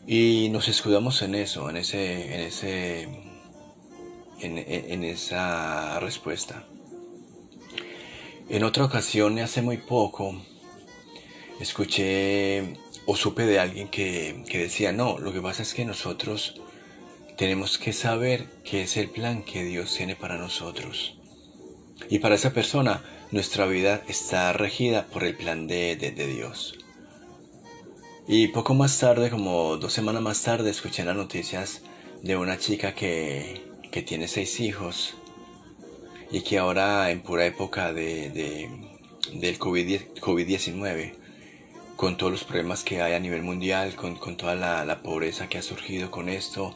Y 0.06 0.50
nos 0.50 0.68
escudamos 0.68 1.22
en 1.22 1.36
eso, 1.36 1.70
en 1.70 1.78
ese, 1.78 2.34
en 2.34 2.42
ese 2.42 3.08
en, 4.42 5.04
esa 5.04 6.00
respuesta. 6.00 6.64
En 8.50 8.64
otra 8.64 8.86
ocasión, 8.86 9.38
hace 9.40 9.62
muy 9.62 9.78
poco, 9.78 10.42
escuché 11.60 12.74
o 13.06 13.16
supe 13.16 13.46
de 13.46 13.60
alguien 13.60 13.88
que, 13.88 14.44
que, 14.48 14.60
decía, 14.60 14.92
no, 14.92 15.18
lo 15.18 15.34
que 15.34 15.42
pasa 15.42 15.64
es 15.64 15.74
que 15.74 15.86
nosotros 15.86 16.56
tenemos 17.38 17.78
que 17.78 17.94
saber 17.94 18.48
qué 18.64 18.84
es 18.84 18.98
el 18.98 19.10
plan 19.10 19.44
que 19.44 19.64
Dios 19.64 19.96
tiene 19.96 20.16
para 20.16 20.38
nosotros. 20.38 21.16
Y 22.10 22.20
para 22.20 22.36
esa 22.36 22.54
persona, 22.54 23.04
nuestra 23.32 23.66
vida 23.66 24.04
está 24.08 24.52
regida 24.54 25.06
por 25.06 25.24
el 25.24 25.36
plan 25.36 25.68
de, 25.68 25.96
de, 25.96 26.12
de 26.12 26.28
Dios. 26.28 26.78
Y 28.28 28.50
poco 28.50 28.76
más 28.76 29.00
tarde, 29.00 29.30
como 29.30 29.78
dos 29.78 29.92
semanas 29.92 30.22
más 30.22 30.44
tarde, 30.44 30.70
escuché 30.70 31.04
las 31.04 31.16
noticias 31.16 31.82
de 32.22 32.38
una 32.38 32.58
chica 32.58 32.94
que, 32.94 33.70
que 33.92 34.02
tiene 34.02 34.28
seis 34.28 34.60
hijos 34.60 35.16
y 36.32 36.42
que 36.42 36.58
ahora 36.58 37.10
en 37.12 37.22
pura 37.22 37.46
época 37.46 37.92
de, 37.92 38.30
del 39.34 39.60
COVID-19, 39.60 41.14
con 42.00 42.16
todos 42.16 42.32
los 42.32 42.46
problemas 42.46 42.86
que 42.86 43.02
hay 43.02 43.12
a 43.12 43.20
nivel 43.20 43.44
mundial, 43.44 43.94
con, 43.96 44.38
toda 44.38 44.56
la, 44.56 45.02
pobreza 45.04 45.50
que 45.50 45.58
ha 45.58 45.62
surgido 45.62 46.10
con 46.10 46.30
esto, 46.30 46.74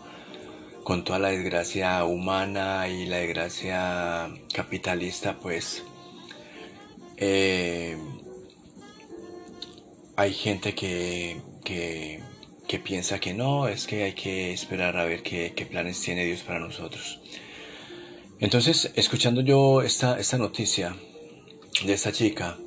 con 0.84 1.06
toda 1.06 1.18
la 1.18 1.30
desgracia 1.30 2.04
humana 2.04 2.90
y 2.90 3.06
la 3.06 3.20
desgracia 3.20 4.30
capitalista, 4.54 5.38
pues 5.40 5.84
eh, 7.16 7.98
hay 10.18 10.34
gente 10.34 10.76
que, 10.76 11.40
que, 11.64 12.20
que 12.68 12.80
piensa 12.80 13.22
que 13.22 13.34
no, 13.34 13.70
es 13.70 13.88
que 13.88 14.04
hay 14.04 14.14
que 14.16 14.52
esperar 14.52 14.98
a 14.98 15.06
ver 15.06 15.24
qué, 15.24 15.68
planes 15.72 16.02
tiene 16.02 16.26
Dios 16.26 16.42
para 16.42 16.60
nosotros. 16.60 17.22
Entonces, 18.42 18.92
escuchando 18.96 19.40
yo 19.40 19.84
esta, 19.84 20.20
esta 20.20 20.38
noticia 20.38 20.98
de 21.86 21.94
esta 21.94 22.12
chica 22.12 22.58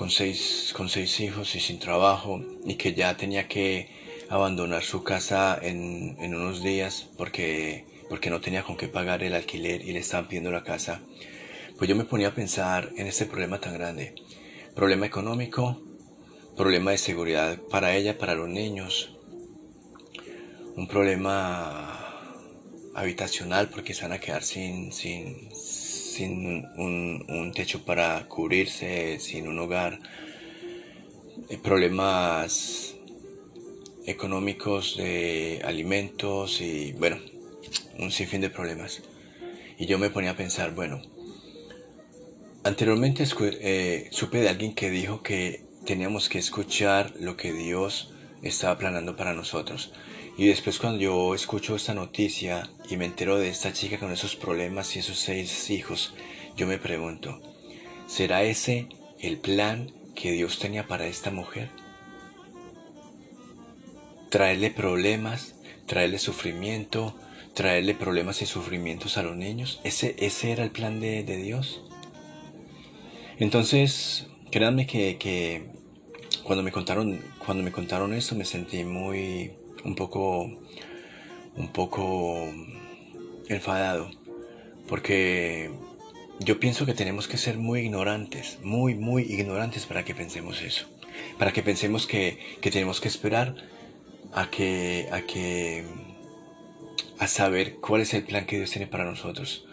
con 0.00 0.10
seis, 0.10 0.72
con 0.74 0.88
seis 0.88 1.20
hijos 1.20 1.54
y 1.56 1.60
sin 1.60 1.78
trabajo 1.78 2.42
y 2.64 2.76
que 2.76 2.94
ya 2.94 3.18
tenía 3.18 3.48
que 3.48 3.90
abandonar 4.30 4.82
su 4.82 5.04
casa 5.04 5.58
en, 5.60 6.16
en 6.18 6.34
unos 6.34 6.62
días 6.62 7.10
porque, 7.18 7.84
porque 8.08 8.30
no 8.30 8.40
tenía 8.40 8.62
con 8.62 8.78
qué 8.78 8.88
pagar 8.88 9.22
el 9.22 9.34
alquiler 9.34 9.84
y 9.84 9.92
le 9.92 9.98
estaban 9.98 10.26
pidiendo 10.26 10.50
la 10.50 10.64
casa, 10.64 11.02
pues 11.76 11.86
yo 11.86 11.96
me 11.96 12.06
ponía 12.06 12.28
a 12.28 12.34
pensar 12.34 12.88
en 12.96 13.08
este 13.08 13.26
problema 13.26 13.60
tan 13.60 13.74
grande. 13.74 14.14
Problema 14.74 15.04
económico, 15.04 15.78
problema 16.56 16.92
de 16.92 16.98
seguridad 16.98 17.58
para 17.70 17.94
ella, 17.94 18.16
para 18.16 18.34
los 18.34 18.48
niños, 18.48 19.10
un 20.76 20.88
problema 20.88 22.32
habitacional 22.94 23.68
porque 23.68 23.92
se 23.92 24.04
van 24.04 24.12
a 24.12 24.18
quedar 24.18 24.44
sin, 24.44 24.94
sin, 24.94 25.50
sin 26.20 26.68
un, 26.76 27.52
techo 27.54 27.82
para 27.82 28.28
cubrirse, 28.28 29.18
sin 29.20 29.48
un 29.48 29.58
hogar, 29.58 29.98
eh, 31.48 31.56
problemas 31.56 32.94
económicos 34.04 34.98
de 34.98 35.62
alimentos 35.64 36.60
y 36.60 36.92
bueno, 36.92 37.16
un 37.98 38.10
sinfín 38.12 38.42
de 38.42 38.50
problemas. 38.50 39.02
Y 39.78 39.86
yo 39.86 39.98
me 39.98 40.10
ponía 40.10 40.32
a 40.32 40.36
pensar, 40.36 40.74
bueno, 40.74 41.00
anteriormente 42.64 43.24
eh, 43.40 44.08
supe 44.10 44.42
de 44.42 44.50
alguien 44.50 44.74
que 44.74 44.90
dijo 44.90 45.22
que 45.22 45.64
teníamos 45.86 46.28
que 46.28 46.38
escuchar 46.38 47.14
lo 47.18 47.38
que 47.38 47.54
Dios 47.54 48.12
estaba 48.42 48.76
planeando 48.76 49.16
para 49.16 49.32
nosotros. 49.32 49.90
Y 50.40 50.46
después 50.46 50.78
cuando 50.78 50.98
yo 50.98 51.34
escucho 51.34 51.76
esta 51.76 51.92
noticia 51.92 52.70
y 52.88 52.96
me 52.96 53.04
entero 53.04 53.38
de 53.38 53.50
esta 53.50 53.74
chica 53.74 53.98
con 53.98 54.10
esos 54.10 54.36
problemas 54.36 54.96
y 54.96 55.00
esos 55.00 55.18
seis 55.18 55.68
hijos, 55.68 56.14
yo 56.56 56.66
me 56.66 56.78
pregunto, 56.78 57.42
¿será 58.06 58.42
ese 58.42 58.88
el 59.18 59.36
plan 59.36 59.92
que 60.14 60.32
Dios 60.32 60.58
tenía 60.58 60.86
para 60.86 61.06
esta 61.06 61.30
mujer? 61.30 61.68
¿Traerle 64.30 64.70
problemas, 64.70 65.56
traerle 65.84 66.18
sufrimiento, 66.18 67.14
traerle 67.52 67.94
problemas 67.94 68.40
y 68.40 68.46
sufrimientos 68.46 69.18
a 69.18 69.22
los 69.22 69.36
niños? 69.36 69.78
¿Ese, 69.84 70.16
ese 70.20 70.52
era 70.52 70.64
el 70.64 70.70
plan 70.70 71.00
de, 71.00 71.22
de 71.22 71.36
Dios? 71.36 71.82
Entonces, 73.38 74.26
créanme 74.50 74.86
que, 74.86 75.18
que 75.18 75.66
cuando 76.44 76.62
me 76.62 76.72
contaron, 76.72 77.20
cuando 77.44 77.62
me 77.62 77.72
contaron 77.72 78.14
esto 78.14 78.34
me 78.34 78.46
sentí 78.46 78.84
muy, 78.84 79.52
un 79.84 79.94
poco, 79.94 80.42
un 81.56 81.68
poco 81.72 82.48
enfadado, 83.48 84.10
porque 84.88 85.70
yo 86.40 86.58
pienso 86.58 86.86
que 86.86 86.94
tenemos 86.94 87.28
que 87.28 87.36
ser 87.36 87.58
muy 87.58 87.80
ignorantes, 87.80 88.58
muy, 88.62 88.94
muy 88.94 89.22
ignorantes 89.22 89.86
para 89.86 90.04
que 90.04 90.14
pensemos 90.14 90.62
eso. 90.62 90.86
Para 91.38 91.52
que 91.52 91.62
pensemos 91.62 92.06
que, 92.06 92.38
que 92.60 92.70
tenemos 92.70 93.00
que 93.00 93.08
esperar 93.08 93.56
a 94.32 94.50
que, 94.50 95.08
a 95.12 95.22
que, 95.22 95.84
a 97.18 97.26
saber 97.26 97.76
cuál 97.76 98.00
es 98.00 98.14
el 98.14 98.24
plan 98.24 98.46
que 98.46 98.56
Dios 98.56 98.70
tiene 98.70 98.86
para 98.86 99.04
nosotros. 99.04 99.66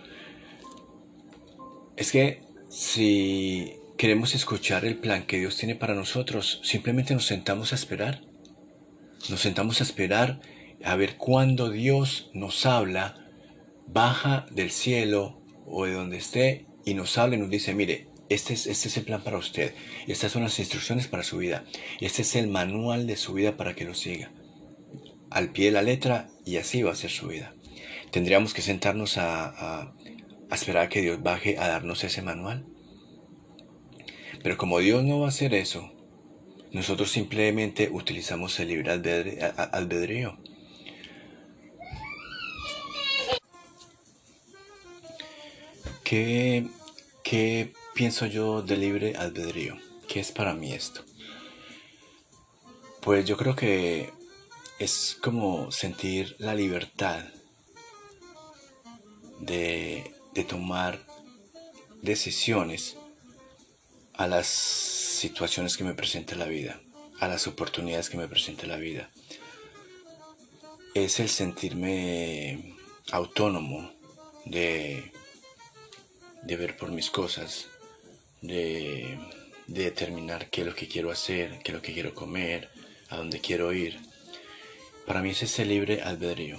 Es 1.96 2.12
que 2.12 2.44
si 2.70 3.74
queremos 3.98 4.36
escuchar 4.36 4.86
el 4.86 4.98
plan 4.98 5.26
que 5.26 5.40
Dios 5.40 5.56
tiene 5.58 5.76
para 5.76 5.96
nosotros, 5.96 6.60
simplemente 6.64 7.14
nos 7.14 7.26
sentamos 7.26 7.72
a 7.72 7.76
esperar. 7.76 8.27
Nos 9.30 9.42
sentamos 9.42 9.82
a 9.82 9.84
esperar 9.84 10.40
a 10.84 10.96
ver 10.96 11.18
cuándo 11.18 11.70
Dios 11.70 12.30
nos 12.34 12.66
habla, 12.66 13.16
baja 13.88 14.46
del 14.52 14.72
cielo 14.72 15.42
o 15.66 15.86
de 15.86 15.94
donde 15.94 16.18
esté 16.18 16.66
y 16.86 16.94
nos 16.94 17.18
habla 17.18 17.36
y 17.36 17.40
nos 17.40 17.50
dice, 17.50 17.74
mire, 17.74 18.08
este 18.30 18.54
es, 18.54 18.68
este 18.68 18.88
es 18.88 18.98
el 18.98 19.04
plan 19.04 19.24
para 19.24 19.38
usted, 19.38 19.74
estas 20.08 20.32
son 20.32 20.44
las 20.44 20.60
instrucciones 20.60 21.08
para 21.08 21.24
su 21.24 21.38
vida, 21.38 21.66
este 22.00 22.22
es 22.22 22.36
el 22.36 22.48
manual 22.48 23.08
de 23.08 23.18
su 23.18 23.34
vida 23.34 23.58
para 23.58 23.74
que 23.74 23.86
lo 23.86 23.94
siga, 23.94 24.32
al 25.30 25.52
pie 25.52 25.66
de 25.66 25.72
la 25.72 25.82
letra 25.82 26.30
y 26.46 26.58
así 26.58 26.84
va 26.84 26.92
a 26.92 26.96
ser 26.96 27.10
su 27.10 27.28
vida. 27.28 27.54
Tendríamos 28.12 28.54
que 28.54 28.62
sentarnos 28.62 29.18
a, 29.18 29.94
a 30.50 30.56
esperar 30.56 30.86
a 30.86 30.90
que 30.90 31.02
Dios 31.02 31.22
baje 31.22 31.58
a 31.58 31.68
darnos 31.68 32.04
ese 32.04 32.22
manual. 32.22 32.66
Pero 34.44 34.58
como 34.58 34.80
Dios 34.80 35.04
no 35.04 35.20
va 35.20 35.26
a 35.26 35.30
hacer 35.30 35.54
eso, 35.54 35.92
nosotros 36.72 37.12
simplemente 37.12 37.90
utilizamos 37.92 38.60
el 38.60 38.68
libre 38.70 38.92
albedrío. 38.92 40.38
¿Qué, 46.04 46.68
¿Qué 47.24 47.74
pienso 47.94 48.26
yo 48.26 48.62
de 48.62 48.78
libre 48.78 49.16
albedrío? 49.16 49.78
¿Qué 50.08 50.20
es 50.20 50.32
para 50.32 50.54
mí 50.54 50.72
esto? 50.72 51.04
Pues 53.02 53.26
yo 53.26 53.38
creo 53.38 53.56
que 53.56 54.12
es 54.80 55.18
como 55.22 55.72
sentir 55.72 56.36
la 56.40 56.54
libertad 56.54 57.26
de, 59.40 60.14
de 60.34 60.44
tomar 60.44 61.06
decisiones 62.02 62.98
a 64.18 64.28
las 64.28 64.48
situaciones 64.48 65.78
que 65.78 65.84
me 65.84 65.94
presenta 65.94 66.36
la 66.36 66.46
vida, 66.46 66.80
a 67.20 67.28
las 67.28 67.48
oportunidades 67.48 68.10
que 68.10 68.18
me 68.18 68.28
presenta 68.28 68.68
la 68.68 68.78
vida. 68.78 69.10
Es 70.94 71.20
el 71.20 71.30
sentirme 71.30 72.76
autónomo 73.12 73.92
de 74.46 75.12
de 76.48 76.56
ver 76.56 76.78
por 76.78 76.92
mis 76.92 77.10
cosas, 77.10 77.68
de, 78.42 79.20
determinar 79.68 80.50
qué 80.50 80.62
es 80.62 80.68
lo 80.68 80.74
que 80.74 80.88
quiero 80.88 81.12
hacer, 81.12 81.60
qué 81.62 81.72
es 81.72 81.76
lo 81.76 81.82
que 81.82 81.94
quiero 81.94 82.14
comer, 82.14 82.70
a 83.10 83.18
dónde 83.18 83.42
quiero 83.42 83.74
ir. 83.74 84.00
Para 85.06 85.22
mí 85.22 85.32
es 85.32 85.44
ese 85.44 85.66
libre 85.66 86.02
albedrío. 86.02 86.58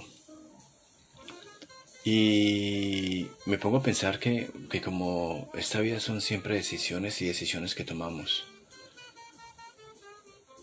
Y 2.03 3.27
me 3.45 3.57
pongo 3.57 3.77
a 3.77 3.83
pensar 3.83 4.19
que, 4.19 4.49
que, 4.69 4.81
como 4.81 5.51
esta 5.53 5.81
vida 5.81 5.99
son 5.99 6.21
siempre 6.21 6.55
decisiones 6.55 7.21
y 7.21 7.27
decisiones 7.27 7.75
que 7.75 7.83
tomamos, 7.83 8.45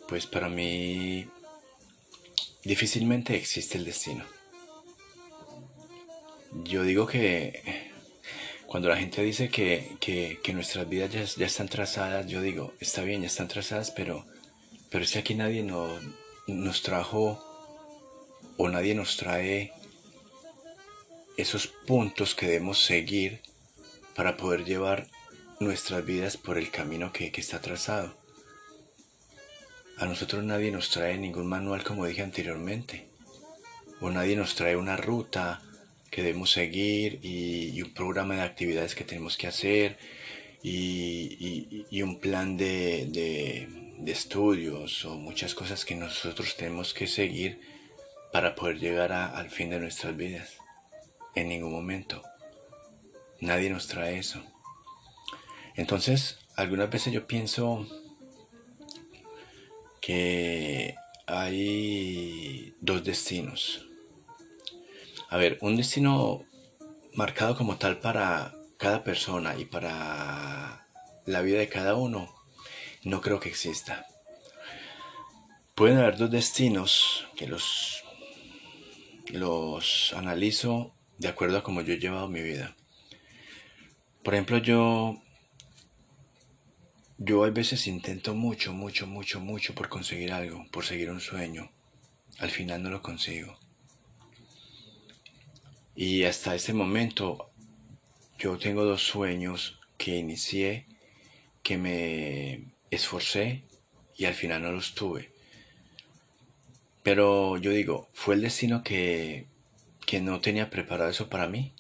pues 0.08 0.26
para 0.26 0.48
mí 0.48 1.26
difícilmente 2.64 3.36
existe 3.36 3.78
el 3.78 3.84
destino. 3.84 4.24
Yo 6.64 6.82
digo 6.84 7.06
que 7.06 7.92
cuando 8.66 8.88
la 8.88 8.96
gente 8.96 9.22
dice 9.22 9.48
que, 9.48 10.40
nuestras 10.52 10.88
vidas 10.88 11.36
ya, 11.36 11.46
están 11.46 11.68
trazadas, 11.68 12.26
yo 12.26 12.40
digo, 12.40 12.72
está 12.80 13.02
bien, 13.02 13.22
ya 13.22 13.28
están 13.28 13.48
trazadas, 13.48 13.90
pero, 13.90 14.24
pero 14.90 15.04
es 15.04 15.12
que 15.12 15.20
aquí 15.20 15.34
nadie 15.34 15.62
nos 16.46 16.82
trajo 16.82 17.42
o 18.56 18.68
nadie 18.68 18.94
nos 18.94 19.16
trae 19.16 19.72
esos 21.36 21.66
puntos 21.66 22.34
que 22.34 22.46
debemos 22.46 22.82
seguir 22.82 23.40
para 24.14 24.36
poder 24.36 24.64
llevar 24.64 25.08
nuestras 25.60 26.04
vidas 26.04 26.36
por 26.36 26.58
el 26.58 26.70
camino 26.70 27.12
que, 27.12 27.32
que 27.32 27.40
está 27.40 27.60
trazado. 27.60 28.16
A 29.98 30.06
nosotros 30.06 30.44
nadie 30.44 30.70
nos 30.70 30.90
trae 30.90 31.16
ningún 31.16 31.46
manual 31.46 31.82
como 31.82 32.06
dije 32.06 32.22
anteriormente, 32.22 33.06
o 34.00 34.10
nadie 34.10 34.36
nos 34.36 34.54
trae 34.54 34.76
una 34.76 34.96
ruta 34.96 35.62
que 36.10 36.22
debemos 36.22 36.50
seguir 36.50 37.18
y, 37.22 37.80
un 37.82 37.92
programa 37.92 38.36
de 38.36 38.42
actividades 38.42 38.94
que 38.94 39.04
tenemos 39.04 39.36
que 39.36 39.46
hacer 39.46 39.98
y, 40.62 42.02
un 42.02 42.20
plan 42.20 42.56
de, 42.56 43.68
estudios 44.06 45.04
o 45.04 45.16
muchas 45.16 45.54
cosas 45.54 45.84
que 45.84 45.94
nosotros 45.94 46.56
tenemos 46.56 46.94
que 46.94 47.06
seguir 47.06 47.60
para 48.32 48.54
poder 48.54 48.78
llegar 48.78 49.12
al 49.12 49.50
fin 49.50 49.70
de 49.70 49.80
nuestras 49.80 50.16
vidas. 50.16 50.58
En 51.36 51.48
ningún 51.48 51.70
momento. 51.70 52.22
Nadie 53.40 53.70
nos 53.70 53.86
trae 53.86 54.18
eso. 54.18 54.42
Entonces, 55.76 56.38
algunas 56.56 56.90
veces 56.90 57.12
yo 57.12 57.28
pienso 57.28 57.86
que 60.00 60.96
hay 61.26 62.74
dos 62.80 63.04
destinos 63.04 63.86
a 65.28 65.38
ver, 65.38 65.58
un 65.60 65.76
destino 65.76 66.44
marcado 67.14 67.56
como 67.56 67.78
tal 67.78 67.98
para 67.98 68.54
cada 68.78 69.02
persona 69.02 69.56
y 69.58 69.64
para 69.64 70.86
la 71.24 71.42
vida 71.42 71.58
de 71.58 71.68
cada 71.68 71.96
uno, 71.96 72.32
no 73.02 73.20
creo 73.20 73.40
que 73.40 73.48
exista. 73.48 74.06
Pueden 75.74 75.98
haber 75.98 76.16
dos 76.16 76.30
destinos 76.30 77.26
que 77.36 77.48
los, 77.48 78.04
los 79.30 80.12
analizo 80.16 80.94
de 81.18 81.28
acuerdo 81.28 81.58
a 81.58 81.62
cómo 81.62 81.80
yo 81.80 81.94
he 81.94 81.98
llevado 81.98 82.28
mi 82.28 82.42
vida. 82.42 82.76
Por 84.22 84.34
ejemplo, 84.34 84.58
yo, 84.58 85.22
yo 87.18 87.44
a 87.44 87.50
veces 87.50 87.86
intento 87.86 88.34
mucho, 88.34 88.72
mucho, 88.72 89.06
mucho, 89.06 89.40
mucho 89.40 89.74
por 89.74 89.88
conseguir 89.88 90.32
algo, 90.32 90.66
por 90.70 90.84
seguir 90.84 91.10
un 91.10 91.20
sueño. 91.20 91.70
Al 92.38 92.50
final 92.50 92.82
no 92.82 92.90
lo 92.90 93.02
consigo. 93.02 93.58
Y 95.94 96.24
hasta 96.24 96.54
este 96.54 96.72
momento 96.72 97.50
yo 98.38 98.58
tengo 98.58 98.84
dos 98.84 99.02
sueños 99.02 99.80
que 99.96 100.16
inicié, 100.16 100.86
que 101.62 101.78
me 101.78 102.64
esforcé 102.90 103.62
y 104.16 104.26
al 104.26 104.34
final 104.34 104.62
no 104.62 104.72
los 104.72 104.94
tuve. 104.94 105.30
Pero 107.02 107.56
yo 107.56 107.70
digo, 107.70 108.08
¿fue 108.12 108.34
el 108.34 108.42
destino 108.42 108.82
que, 108.82 109.46
que 110.06 110.20
no 110.20 110.40
tenía 110.40 110.70
preparado 110.70 111.10
eso 111.10 111.28
para 111.28 111.48
mí? 111.48 111.74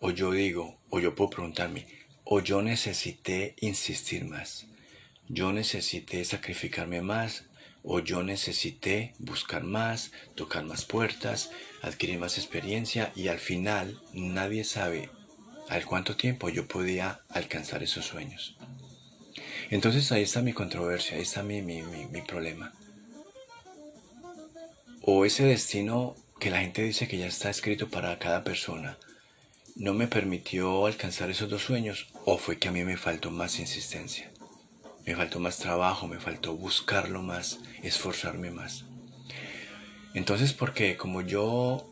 O 0.00 0.10
yo 0.10 0.32
digo, 0.32 0.78
o 0.90 1.00
yo 1.00 1.14
puedo 1.14 1.30
preguntarme, 1.30 1.86
o 2.24 2.40
yo 2.40 2.60
necesité 2.62 3.54
insistir 3.60 4.24
más. 4.24 4.66
Yo 5.28 5.52
necesité 5.52 6.24
sacrificarme 6.24 7.00
más 7.02 7.44
o 7.82 8.00
yo 8.00 8.22
necesité 8.22 9.14
buscar 9.18 9.64
más, 9.64 10.12
tocar 10.34 10.64
más 10.64 10.84
puertas, 10.84 11.50
adquirir 11.82 12.18
más 12.18 12.36
experiencia 12.36 13.12
y 13.16 13.28
al 13.28 13.38
final 13.38 14.00
nadie 14.12 14.64
sabe 14.64 15.10
al 15.68 15.86
cuánto 15.86 16.16
tiempo 16.16 16.48
yo 16.48 16.66
podía 16.66 17.20
alcanzar 17.28 17.82
esos 17.82 18.06
sueños. 18.06 18.56
Entonces 19.70 20.10
ahí 20.10 20.22
está 20.22 20.42
mi 20.42 20.52
controversia, 20.52 21.16
ahí 21.16 21.22
está 21.22 21.42
mi, 21.42 21.62
mi, 21.62 21.82
mi, 21.82 22.22
problema. 22.22 22.72
O 25.02 25.24
ese 25.24 25.44
destino 25.44 26.16
que 26.40 26.50
la 26.50 26.60
gente 26.60 26.82
dice 26.82 27.06
que 27.06 27.18
ya 27.18 27.26
está 27.26 27.50
escrito 27.50 27.88
para 27.90 28.18
cada 28.18 28.42
persona, 28.42 28.98
no 29.76 29.92
me 29.92 30.08
permitió 30.08 30.86
alcanzar 30.86 31.30
esos 31.30 31.50
dos 31.50 31.62
sueños 31.62 32.08
o 32.24 32.38
fue 32.38 32.58
que 32.58 32.68
a 32.68 32.72
mí 32.72 32.82
me 32.82 32.96
faltó 32.96 33.30
más 33.30 33.60
insistencia. 33.60 34.32
Me 35.06 35.14
faltó 35.14 35.38
más 35.38 35.58
trabajo, 35.58 36.08
me 36.08 36.18
faltó 36.18 36.54
buscarlo 36.54 37.22
más, 37.22 37.60
esforzarme 37.82 38.50
más. 38.50 38.84
Entonces, 40.14 40.54
porque 40.54 40.96
como 40.96 41.20
yo 41.20 41.86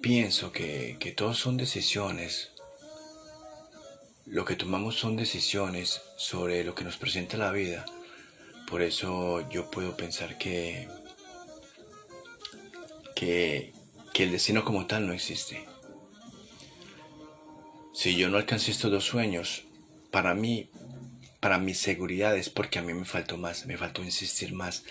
pienso 0.00 0.50
que, 0.50 0.96
que 0.98 1.12
todos 1.12 1.38
son 1.38 1.56
decisiones, 1.58 2.52
lo 4.24 4.46
que 4.46 4.56
tomamos 4.56 4.96
son 4.96 5.16
decisiones 5.16 6.00
sobre 6.16 6.64
lo 6.64 6.74
que 6.74 6.84
nos 6.84 6.96
presenta 6.96 7.36
la 7.36 7.52
vida, 7.52 7.84
por 8.66 8.80
eso 8.80 9.46
yo 9.50 9.70
puedo 9.70 9.96
pensar 9.96 10.38
que, 10.38 10.88
que, 13.22 13.72
que 14.12 14.24
el 14.24 14.32
destino 14.32 14.64
como 14.64 14.86
tal 14.86 15.06
no 15.06 15.12
existe. 15.12 15.64
Si 17.94 18.16
yo 18.16 18.28
no 18.28 18.36
alcancé 18.36 18.72
estos 18.72 18.90
dos 18.90 19.04
sueños, 19.04 19.62
para 20.10 20.34
mí 20.34 20.70
para 21.38 21.58
mi 21.58 21.74
seguridad 21.74 22.36
es 22.36 22.50
porque 22.50 22.78
a 22.78 22.82
mí 22.82 22.92
me 22.94 23.04
faltó 23.04 23.36
más, 23.36 23.66
me 23.66 23.76
faltó 23.76 24.02
insistir 24.02 24.52
más. 24.52 24.84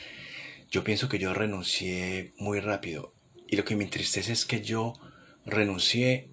Yo 0.70 0.84
pienso 0.84 1.10
que 1.10 1.20
yo 1.20 1.34
renuncié 1.34 2.32
muy 2.38 2.62
rápido 2.62 3.14
y 3.48 3.58
lo 3.58 3.66
que 3.66 3.76
me 3.76 3.84
entristece 3.84 4.32
es 4.32 4.46
que 4.46 4.62
yo 4.62 4.94
renuncié 5.46 6.30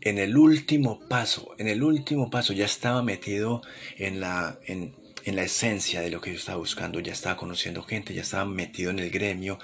en 0.00 0.18
el 0.18 0.36
último 0.36 1.00
paso, 1.08 1.54
en 1.58 1.68
el 1.68 1.84
último 1.84 2.30
paso, 2.30 2.52
ya 2.52 2.64
estaba 2.64 3.02
metido 3.02 3.62
en 3.96 4.18
la, 4.18 4.58
en, 4.66 4.96
en 5.24 5.36
la 5.36 5.42
esencia 5.42 6.00
de 6.00 6.10
lo 6.10 6.20
que 6.20 6.30
yo 6.30 6.36
estaba 6.36 6.58
buscando, 6.58 6.98
ya 6.98 7.12
estaba 7.12 7.36
conociendo 7.36 7.82
gente, 7.82 8.14
ya 8.14 8.22
estaba 8.22 8.44
metido 8.44 8.90
en 8.90 8.98
el 8.98 9.10
gremio, 9.10 9.58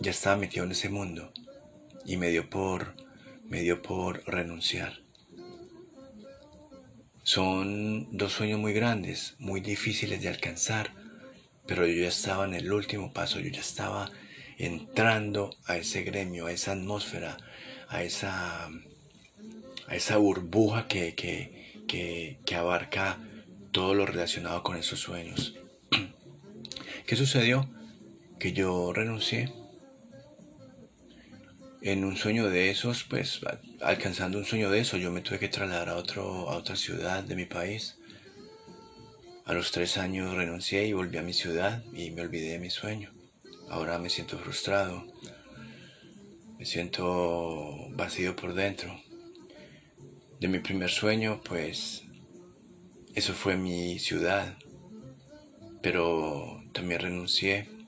ya 0.00 0.10
estaba 0.10 0.36
metido 0.36 0.64
en 0.64 0.72
ese 0.72 0.88
mundo. 0.88 1.32
Y 2.04 2.16
me 2.16 2.28
dio 2.30 2.48
por, 2.48 2.94
me 3.48 3.60
dio 3.60 3.82
por 3.82 4.24
renunciar. 4.26 5.00
Son 7.22 8.08
dos 8.16 8.32
sueños 8.32 8.58
muy 8.58 8.72
grandes, 8.72 9.36
muy 9.38 9.60
difíciles 9.60 10.22
de 10.22 10.28
alcanzar, 10.28 10.92
pero 11.66 11.86
yo 11.86 12.02
ya 12.02 12.08
estaba 12.08 12.46
en 12.46 12.54
el 12.54 12.72
último 12.72 13.12
paso, 13.12 13.38
yo 13.38 13.50
ya 13.50 13.60
estaba 13.60 14.10
entrando 14.58 15.54
a 15.66 15.76
ese 15.76 16.02
gremio, 16.02 16.46
a 16.46 16.52
esa 16.52 16.72
atmósfera, 16.72 17.36
a 17.88 18.02
esa, 18.02 18.66
a 18.66 19.94
esa 19.94 20.16
burbuja 20.16 20.88
que, 20.88 21.14
que, 21.14 22.38
que 22.44 22.54
abarca 22.54 23.18
todo 23.70 23.94
lo 23.94 24.06
relacionado 24.06 24.62
con 24.62 24.76
esos 24.76 24.98
sueños. 24.98 25.54
¿Qué 27.06 27.16
sucedió? 27.16 27.68
Que 28.38 28.52
yo 28.52 28.92
renuncié. 28.92 29.59
En 31.82 32.04
un 32.04 32.14
sueño 32.14 32.50
de 32.50 32.70
esos, 32.70 33.04
pues 33.04 33.40
alcanzando 33.80 34.36
un 34.36 34.44
sueño 34.44 34.70
de 34.70 34.80
eso, 34.80 34.98
yo 34.98 35.10
me 35.10 35.22
tuve 35.22 35.38
que 35.38 35.48
trasladar 35.48 35.88
a, 35.88 35.96
otro, 35.96 36.50
a 36.50 36.56
otra 36.56 36.76
ciudad 36.76 37.24
de 37.24 37.34
mi 37.34 37.46
país. 37.46 37.96
A 39.46 39.54
los 39.54 39.72
tres 39.72 39.96
años 39.96 40.34
renuncié 40.34 40.86
y 40.86 40.92
volví 40.92 41.16
a 41.16 41.22
mi 41.22 41.32
ciudad 41.32 41.82
y 41.94 42.10
me 42.10 42.20
olvidé 42.20 42.50
de 42.50 42.58
mi 42.58 42.68
sueño. 42.68 43.10
Ahora 43.70 43.98
me 43.98 44.10
siento 44.10 44.38
frustrado, 44.38 45.06
me 46.58 46.66
siento 46.66 47.88
vacío 47.92 48.36
por 48.36 48.52
dentro. 48.52 49.00
De 50.38 50.48
mi 50.48 50.58
primer 50.58 50.90
sueño, 50.90 51.40
pues 51.42 52.02
eso 53.14 53.32
fue 53.32 53.56
mi 53.56 53.98
ciudad, 53.98 54.58
pero 55.80 56.62
también 56.74 57.00
renuncié 57.00 57.79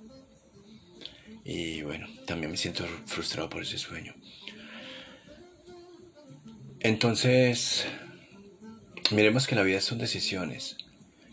y 1.45 1.83
bueno, 1.83 2.07
también 2.27 2.51
me 2.51 2.57
siento 2.57 2.85
frustrado 3.07 3.49
por 3.49 3.63
ese 3.63 3.79
sueño. 3.79 4.15
Entonces, 6.81 7.87
miremos 9.11 9.47
que 9.47 9.55
la 9.55 9.63
vida 9.63 9.81
son 9.81 9.99
decisiones. 9.99 10.77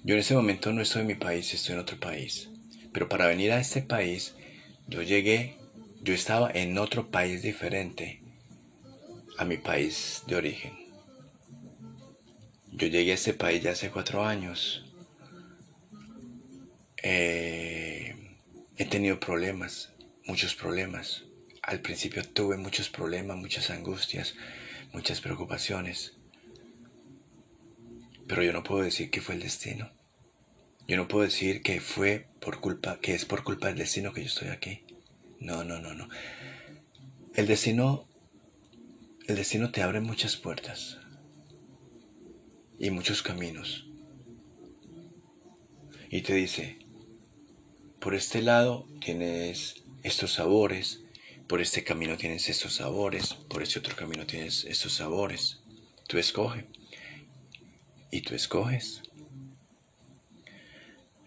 Yo 0.04 0.14
en 0.14 0.22
ese 0.22 0.36
momento 0.36 0.72
no 0.72 0.82
estoy 0.82 1.02
en 1.02 1.08
mi 1.08 1.16
país, 1.16 1.54
estoy 1.54 1.74
en 1.74 1.82
otro 1.82 2.00
país. 2.00 2.50
Pero 2.94 3.10
para 3.10 3.28
venir 3.28 3.52
a 3.52 3.60
este 3.60 3.82
país, 3.82 4.34
yo 4.88 5.02
llegué, 5.02 5.56
yo 6.02 6.14
estaba 6.14 6.52
en 6.52 6.78
otro 6.78 7.12
país 7.12 7.42
diferente 7.42 8.22
a 9.38 9.46
mi 9.46 9.58
país 9.58 10.24
de 10.28 10.36
origen. 10.36 10.74
Yo 12.72 12.88
llegué 12.88 13.12
a 13.12 13.16
este 13.16 13.34
país 13.34 13.62
ya 13.62 13.72
hace 13.72 13.90
cuatro 13.90 14.24
años. 14.26 14.86
Eh, 17.04 18.16
he 18.78 18.86
tenido 18.86 19.20
problemas, 19.20 19.92
muchos 20.30 20.54
problemas. 20.54 21.24
Al 21.64 21.82
principio 21.82 22.24
tuve 22.24 22.56
muchos 22.56 22.90
problemas, 22.90 23.36
muchas 23.36 23.72
angustias, 23.72 24.36
muchas 24.94 25.22
preocupaciones. 25.22 26.14
Pero 28.28 28.44
yo 28.44 28.54
no 28.54 28.64
puedo 28.64 28.84
decir 28.84 29.10
que 29.10 29.22
fue 29.22 29.34
el 29.36 29.42
destino. 29.42 29.90
Yo 30.88 30.98
no 30.98 31.08
puedo 31.08 31.26
decir 31.26 31.64
que 31.64 31.82
fue 31.82 32.28
por 32.40 32.62
culpa, 32.62 33.00
que 33.02 33.16
es 33.16 33.26
por 33.26 33.44
culpa 33.44 33.68
del 33.68 33.80
destino 33.80 34.14
que 34.14 34.22
yo 34.22 34.28
estoy 34.28 34.50
aquí. 34.50 34.84
No, 35.40 35.64
no, 35.64 35.80
no, 35.80 35.96
no. 35.96 36.08
El 37.34 37.48
destino, 37.48 38.08
el 39.28 39.36
destino 39.36 39.72
te 39.72 39.82
abre 39.82 40.00
muchas 40.00 40.38
puertas 40.38 41.00
y 42.78 42.92
muchos 42.92 43.24
caminos. 43.24 43.88
Y 46.12 46.22
te 46.22 46.36
dice, 46.36 46.78
por 48.00 48.14
este 48.14 48.44
lado 48.44 48.88
tienes 49.00 49.84
estos 50.04 50.34
sabores, 50.34 51.02
por 51.48 51.62
este 51.62 51.84
camino 51.84 52.18
tienes 52.18 52.48
estos 52.50 52.76
sabores, 52.76 53.34
por 53.34 53.64
este 53.64 53.80
otro 53.80 53.96
camino 53.96 54.26
tienes 54.26 54.66
estos 54.66 54.94
sabores. 54.94 55.60
Tú 56.08 56.18
escoge. 56.18 56.66
Y 58.12 58.22
tú 58.22 58.36
escoges. 58.36 59.02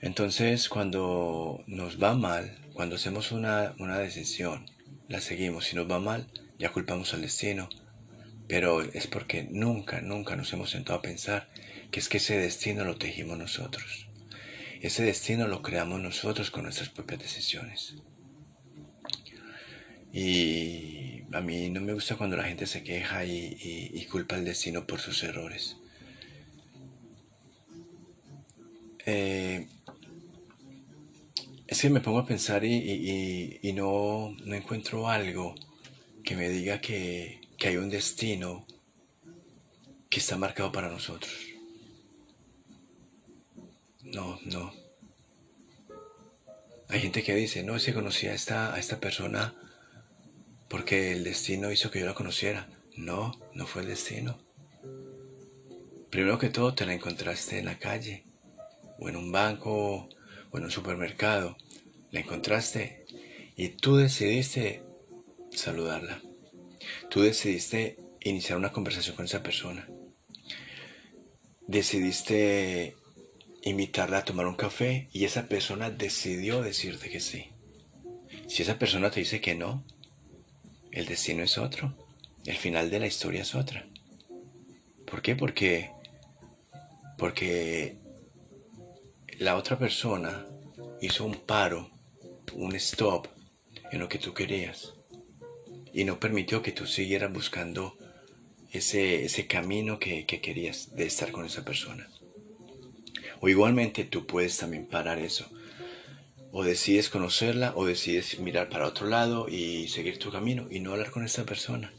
Entonces, 0.01 0.69
cuando 0.69 1.63
nos 1.67 2.03
va 2.03 2.15
mal, 2.15 2.59
cuando 2.73 2.97
hacemos 2.97 3.31
una, 3.31 3.75
una 3.79 3.99
decisión, 3.99 4.71
la 5.09 5.21
seguimos. 5.21 5.67
Si 5.67 5.77
nos 5.77 5.91
va 5.91 6.01
mal, 6.01 6.27
ya 6.59 6.73
culpamos 6.73 7.15
al 7.15 7.23
destino, 7.23 7.69
pero 8.49 8.83
es 8.83 9.07
porque 9.07 9.49
nunca, 9.51 10.01
nunca 10.01 10.37
nos 10.37 10.53
hemos 10.53 10.71
sentado 10.71 10.99
a 10.99 11.03
pensar 11.03 11.49
que 11.91 12.01
es 12.01 12.09
que 12.09 12.19
ese 12.19 12.39
destino 12.39 12.85
lo 12.85 12.97
tejimos 12.97 13.39
nosotros. 13.39 14.07
Ese 14.81 15.05
destino 15.05 15.47
lo 15.47 15.63
creamos 15.63 16.01
nosotros 16.01 16.51
con 16.51 16.65
nuestras 16.65 16.89
propias 16.89 17.21
decisiones. 17.21 17.97
Y 20.13 21.23
a 21.33 21.41
mí 21.41 21.71
no 21.71 21.81
me 21.81 21.95
gusta 21.95 22.17
cuando 22.17 22.37
la 22.37 22.45
gente 22.45 22.67
se 22.67 22.83
queja 22.83 23.25
y, 23.25 24.07
culpa 24.11 24.35
al 24.37 24.45
destino 24.45 24.87
por 24.87 25.01
sus 25.01 25.23
errores. 25.23 25.77
Eh, 29.07 29.67
es 31.67 31.81
que 31.81 31.91
me 31.91 32.01
pongo 32.01 32.19
a 32.19 32.27
pensar 32.27 32.65
y, 32.65 33.73
no, 33.75 34.37
no 34.45 34.55
encuentro 34.55 35.09
algo 35.09 35.55
que 36.23 36.37
me 36.37 36.51
diga 36.51 36.81
que, 36.81 37.41
que 37.57 37.69
hay 37.69 37.77
un 37.79 37.89
destino 37.89 38.67
que 40.11 40.21
está 40.21 40.37
marcado 40.37 40.71
para 40.71 40.91
nosotros. 40.91 41.33
No, 44.03 44.39
no. 44.45 44.75
Hay 46.91 47.01
gente 47.01 47.23
que 47.23 47.35
dice, 47.35 47.63
no, 47.63 47.79
se 47.79 47.95
conocía 47.95 48.33
a 48.33 48.35
esta, 48.35 48.75
a 48.75 48.79
esta 48.79 49.01
persona 49.01 49.55
porque 50.73 51.13
el 51.13 51.23
destino 51.23 51.71
hizo 51.71 51.91
que 51.91 52.01
yo 52.01 52.07
la 52.07 52.15
conociera. 52.15 52.67
No, 52.97 53.39
no 53.53 53.67
fue 53.67 53.83
el 53.83 53.89
destino. 53.89 54.39
Primero 56.09 56.39
que 56.39 56.49
todo 56.49 56.73
te 56.75 56.87
la 56.87 56.95
encontraste 56.95 57.59
en 57.59 57.67
la 57.67 57.79
calle, 57.79 58.25
o 58.99 59.11
en 59.11 59.17
un 59.17 59.31
banco, 59.31 60.09
o 60.51 60.57
en 60.57 60.65
un 60.65 60.71
supermercado. 60.71 61.59
La 62.11 62.21
encontraste 62.21 63.05
y 63.55 63.69
tú 63.69 63.97
decidiste 63.97 64.83
saludarla. 65.53 66.23
Tú 67.11 67.21
decidiste 67.21 67.99
iniciar 68.23 68.57
una 68.57 68.73
conversación 68.73 69.15
con 69.15 69.27
esa 69.27 69.43
persona. 69.43 69.87
Decidiste 71.67 72.97
invitarla 73.63 74.19
a 74.19 74.25
tomar 74.25 74.47
un 74.47 74.57
café 74.57 75.11
y 75.13 75.27
esa 75.27 75.49
persona 75.49 75.91
decidió 75.91 76.63
decirte 76.63 77.11
que 77.11 77.21
sí. 77.21 77.51
Si 78.49 78.63
esa 78.63 78.79
persona 78.79 79.11
te 79.11 79.21
dice 79.21 79.43
que 79.43 79.55
no, 79.55 79.85
el 80.93 81.07
destino 81.07 81.43
es 81.43 81.59
otro. 81.59 81.95
El 82.47 82.57
final 82.57 82.91
de 82.91 83.01
la 83.01 83.07
historia 83.07 83.43
es 83.43 83.55
otra. 83.55 83.87
¿Por 85.07 85.23
qué? 85.23 85.35
Porque 85.35 85.91
porque 87.19 87.97
la 89.39 89.57
otra 89.57 89.79
persona 89.79 90.45
hizo 91.01 91.25
un 91.25 91.37
paro, 91.37 91.89
un 92.53 92.75
stop 92.75 93.29
en 93.93 94.01
lo 94.01 94.09
que 94.09 94.19
tú 94.19 94.35
querías 94.35 94.95
y 95.93 96.05
no 96.05 96.19
permitió 96.19 96.63
que 96.63 96.73
tú 96.73 96.87
siguieras 96.87 97.33
buscando 97.33 97.97
ese, 98.73 99.25
ese 99.25 99.47
camino 99.47 99.99
que, 99.99 100.27
que 100.27 100.41
querías 100.41 100.97
de 100.97 101.07
estar 101.07 101.31
con 101.31 101.45
esa 101.47 101.65
persona. 101.65 102.09
O 103.41 103.49
igualmente 103.49 104.05
tú 104.05 104.27
puedes 104.27 104.57
también 104.57 104.87
parar 104.87 105.19
eso. 105.19 105.49
O 106.53 106.63
decides 106.63 107.09
conocerla 107.09 107.73
o 107.75 107.87
decides 107.87 108.39
mirar 108.39 108.69
para 108.69 108.87
otro 108.87 109.09
lado 109.09 109.49
y 109.49 109.89
seguir 109.89 110.19
tu 110.19 110.31
camino 110.31 110.69
y 110.71 110.81
no 110.81 110.93
hablar 110.93 111.11
con 111.11 111.25
esa 111.25 111.45
persona. 111.45 111.93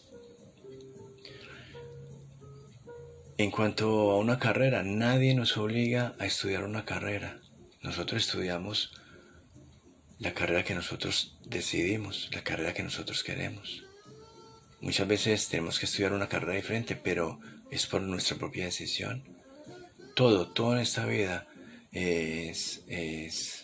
En 3.38 3.50
cuanto 3.50 4.12
a 4.12 4.20
una 4.20 4.38
carrera, 4.38 4.84
nadie 4.84 5.34
nos 5.34 5.58
obliga 5.58 6.16
a 6.20 6.28
estudiar 6.28 6.64
una 6.64 6.86
carrera. 6.86 7.42
Nosotros 7.82 8.26
estudiamos 8.26 8.94
la 10.20 10.34
carrera 10.34 10.64
que 10.64 10.76
nosotros 10.76 11.38
decidimos, 11.44 12.30
la 12.32 12.44
carrera 12.44 12.74
que 12.74 12.84
nosotros 12.84 13.24
queremos. 13.24 13.84
Muchas 14.80 15.08
veces 15.08 15.50
tenemos 15.50 15.80
que 15.80 15.86
estudiar 15.86 16.14
una 16.14 16.30
carrera 16.30 16.54
diferente, 16.54 16.96
pero 16.96 17.40
es 17.72 17.88
por 17.88 18.02
nuestra 18.02 18.38
propia 18.38 18.66
decisión. 18.66 19.24
Todo, 20.16 20.48
todo 20.50 20.74
en 20.74 20.80
esta 20.80 21.06
vida 21.06 21.48
es, 21.92 22.84
es, 22.88 23.63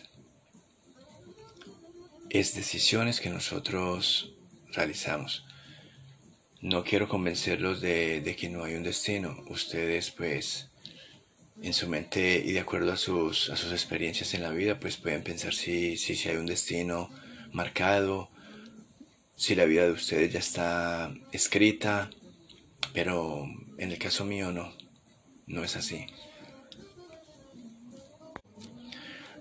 es 2.30 2.56
decisiones 2.56 3.20
que 3.22 3.30
nosotros 3.30 4.34
realizamos. 4.74 5.46
No 6.62 6.84
quiero 6.84 7.08
convencerlos 7.08 7.82
de, 7.82 8.22
de, 8.22 8.36
que 8.36 8.50
no 8.50 8.64
hay 8.64 8.76
un 8.76 8.84
destino. 8.84 9.44
Ustedes 9.48 10.12
pues 10.12 10.70
en 11.62 11.74
su 11.74 11.88
mente 11.88 12.42
y 12.46 12.52
de 12.52 12.60
acuerdo 12.60 12.92
a 12.92 12.98
sus, 12.98 13.50
a 13.50 13.56
sus 13.56 13.72
experiencias 13.72 14.34
en 14.34 14.44
la 14.44 14.52
vida, 14.52 14.80
pues 14.80 14.98
pueden 14.98 15.24
pensar 15.24 15.54
si, 15.54 15.98
si, 15.98 16.16
si 16.16 16.30
hay 16.30 16.38
un 16.38 16.46
destino 16.46 17.10
marcado, 17.52 18.30
si 19.36 19.56
la 19.56 19.66
vida 19.66 19.86
de 19.86 19.92
ustedes 19.92 20.34
ya 20.34 20.40
está 20.40 21.14
escrita 21.32 22.10
Pero 22.94 23.46
en 23.78 23.92
el 23.92 23.98
caso 23.98 24.26
mío 24.26 24.52
no, 24.52 24.74
no 25.48 25.64
es 25.64 25.76
así. 25.76 26.06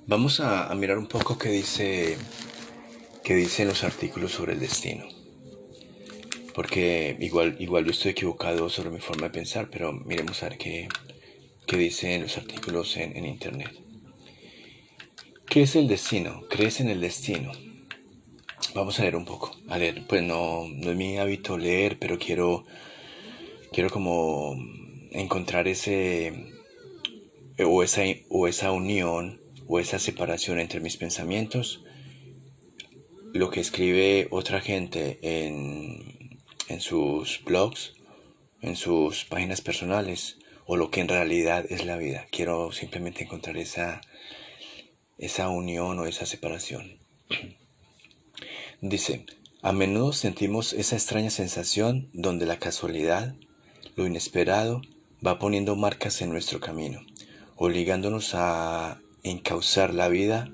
Vamos 0.07 0.41
a, 0.41 0.75
mirar 0.75 0.97
un 0.97 1.07
poco 1.07 1.37
qué 1.37 1.51
dice, 1.51 2.17
qué 3.29 3.35
dicen 3.35 3.69
los 3.69 3.85
artículos 3.85 4.33
sobre 4.33 4.55
el 4.55 4.61
destino. 4.61 5.07
Porque 6.55 7.15
igual, 7.21 7.57
igual 7.59 7.85
yo 7.85 7.91
estoy 7.91 8.13
equivocado 8.13 8.71
sobre 8.71 8.89
mi 8.89 9.01
forma 9.01 9.25
de 9.25 9.35
pensar, 9.35 9.69
pero 9.71 9.93
miremos 9.93 10.43
a 10.43 10.49
ver 10.49 10.57
qué, 10.57 10.89
qué 11.67 11.77
dicen 11.77 12.23
los 12.23 12.39
artículos 12.39 12.97
en, 12.97 13.15
en 13.19 13.27
internet. 13.27 13.71
¿Qué 15.47 15.61
es 15.61 15.77
el 15.77 15.89
destino? 15.89 16.41
¿Crees 16.49 16.81
en 16.81 16.89
el 16.89 17.03
destino? 17.03 17.53
Vamos 18.75 18.99
a 18.99 19.03
leer 19.03 19.17
un 19.17 19.27
poco. 19.27 19.55
A 19.69 19.77
leer, 19.77 20.07
pues 20.07 20.23
no, 20.23 20.67
no 20.67 20.91
es 20.91 20.97
mi 20.97 21.19
hábito 21.19 21.59
leer, 21.59 21.99
pero 21.99 22.19
quiero, 22.19 22.65
quiero 23.75 23.91
como 23.91 24.57
encontrar 25.11 25.69
ese, 25.69 26.33
o 27.63 27.83
esa, 27.83 28.05
o 28.31 28.49
esa 28.49 28.73
unión, 28.73 29.39
o 29.67 29.81
esa 29.81 29.99
separación 29.99 30.61
entre 30.61 30.81
mis 30.81 30.97
pensamientos, 30.97 31.85
lo 33.39 33.51
que 33.51 33.61
escribe 33.61 34.27
otra 34.33 34.61
gente 34.61 35.21
en, 35.23 36.41
en 36.67 36.81
sus 36.81 37.41
blogs, 37.45 37.95
en 38.63 38.75
sus 38.75 39.25
páginas 39.27 39.61
personales, 39.61 40.39
o 40.67 40.77
lo 40.77 40.91
que 40.91 41.01
en 41.01 41.09
realidad 41.09 41.65
es 41.71 41.87
la 41.87 41.97
vida. 41.97 42.27
Quiero 42.33 42.73
simplemente 42.73 43.23
encontrar 43.23 43.57
esa, 43.57 44.01
esa 45.19 45.51
unión 45.51 46.01
o 46.01 46.07
esa 46.07 46.27
separación. 46.27 46.99
Dice, 48.81 49.25
a 49.63 49.71
menudo 49.71 50.13
sentimos 50.13 50.73
esa 50.73 50.97
extraña 50.97 51.31
sensación 51.31 52.11
donde 52.13 52.45
la 52.45 52.59
casualidad, 52.59 53.37
lo 53.95 54.05
inesperado, 54.05 54.83
va 55.25 55.39
poniendo 55.39 55.77
marcas 55.77 56.23
en 56.23 56.31
nuestro 56.31 56.59
camino, 56.59 57.03
obligándonos 57.55 58.35
a 58.35 59.01
encauzar 59.23 59.95
la 59.95 60.09
vida 60.09 60.51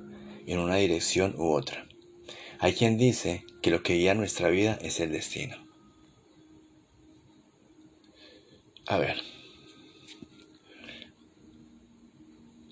en 0.47 0.59
una 0.59 0.77
dirección 0.77 1.35
u 1.38 1.53
otra. 1.53 1.84
Hay 2.59 2.75
quien 2.75 2.97
dice 2.97 3.45
que 3.62 3.71
lo 3.71 3.83
que 3.83 3.95
guía 3.95 4.14
nuestra 4.14 4.49
vida 4.49 4.79
es 4.83 5.01
el 5.01 5.12
destino. 5.12 5.57
A 8.87 8.99
ver, 8.99 9.17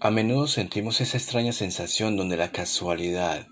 A 0.04 0.10
menudo 0.10 0.48
sentimos 0.48 1.00
esa 1.00 1.16
extraña 1.16 1.52
sensación 1.52 2.16
donde 2.16 2.36
la 2.36 2.50
casualidad, 2.50 3.46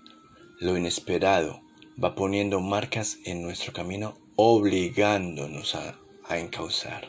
lo 0.59 0.75
inesperado, 0.75 1.61
va 2.03 2.13
poniendo 2.13 2.59
marcas 2.59 3.19
en 3.23 3.41
nuestro 3.41 3.71
camino, 3.71 4.17
obligándonos 4.35 5.75
a, 5.75 5.97
encauzar. 6.37 7.07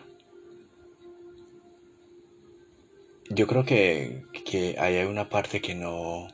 Yo 3.31 3.49
creo 3.49 3.65
que, 3.65 4.23
que 4.45 4.77
hay 4.79 4.99
una 5.07 5.29
parte 5.29 5.61
que 5.61 5.75
no, 5.75 6.29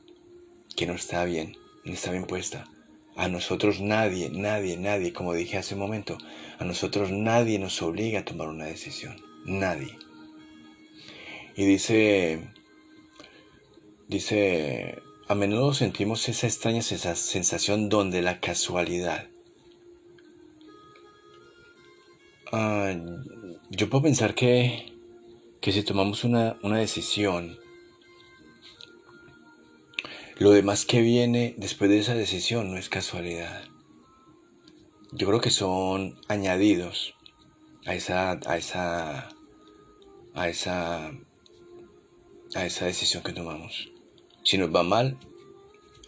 que 0.76 0.86
no 0.86 0.92
está 0.92 1.24
bien, 1.24 1.56
no 1.86 1.94
está 1.94 2.10
bien 2.10 2.26
puesta. 2.26 2.66
A 3.18 3.28
nosotros 3.28 3.80
nadie, 3.80 4.30
nadie, 4.30 4.78
nadie, 4.78 5.12
como 5.12 5.34
dije 5.34 5.58
hace 5.58 5.74
un 5.74 5.80
momento, 5.80 6.16
a 6.58 6.64
nosotros 6.64 7.10
nadie 7.10 7.58
nos 7.58 7.82
obliga 7.82 8.20
a 8.20 8.24
tomar 8.24 8.48
una 8.48 8.64
decisión. 8.64 9.20
Nadie. 9.44 9.98
Y 11.54 11.66
dice 11.66 12.48
Dice, 14.08 15.02
a 15.28 15.34
menudo 15.34 15.74
sentimos 15.74 16.30
esa 16.30 16.46
extraña 16.46 16.80
sensación 16.80 17.90
donde 17.90 18.22
la 18.22 18.40
casualidad. 18.40 19.28
Ah, 22.50 22.94
yo 23.68 23.90
puedo 23.90 24.04
pensar 24.04 24.34
que, 24.34 24.94
que 25.60 25.72
si 25.72 25.82
tomamos 25.82 26.24
una, 26.24 26.56
una 26.62 26.78
decisión, 26.78 27.58
lo 30.38 30.52
demás 30.52 30.86
que 30.86 31.00
viene 31.00 31.54
después 31.56 31.90
de 31.90 31.98
esa 31.98 32.14
decisión 32.14 32.70
no 32.70 32.78
es 32.78 32.88
casualidad. 32.88 33.64
Yo 35.10 35.26
creo 35.26 35.40
que 35.40 35.50
son 35.50 36.20
añadidos 36.28 37.14
a 37.86 37.94
esa, 37.94 38.38
a 38.46 38.56
esa, 38.56 39.30
a 40.34 40.48
esa, 40.48 41.08
a 42.54 42.66
esa 42.66 42.86
decisión 42.86 43.24
que 43.24 43.32
tomamos. 43.32 43.90
Si 44.44 44.58
nos 44.58 44.72
va 44.72 44.84
mal, 44.84 45.18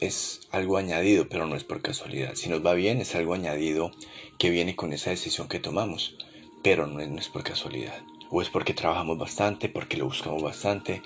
es 0.01 0.43
algo 0.53 0.77
añadido, 0.77 1.29
pero 1.29 1.47
no 1.47 1.57
es 1.57 1.65
por 1.65 1.83
casualidad. 1.83 2.37
Si 2.37 2.49
nos 2.49 2.65
va 2.65 2.75
bien, 2.75 3.01
es 3.01 3.17
algo 3.17 3.35
añadido 3.35 3.91
que 4.39 4.51
viene 4.51 4.77
con 4.77 4.93
esa 4.93 5.11
decisión 5.11 5.49
que 5.49 5.59
tomamos, 5.59 6.17
pero 6.63 6.87
no 6.87 7.01
es, 7.01 7.29
por 7.29 7.43
casualidad. 7.43 8.01
O 8.31 8.43
es 8.43 8.49
porque 8.49 8.75
trabajamos 8.75 9.19
bastante, 9.19 9.69
porque 9.69 9.97
lo 9.97 10.05
buscamos 10.05 10.41
bastante, 10.41 11.03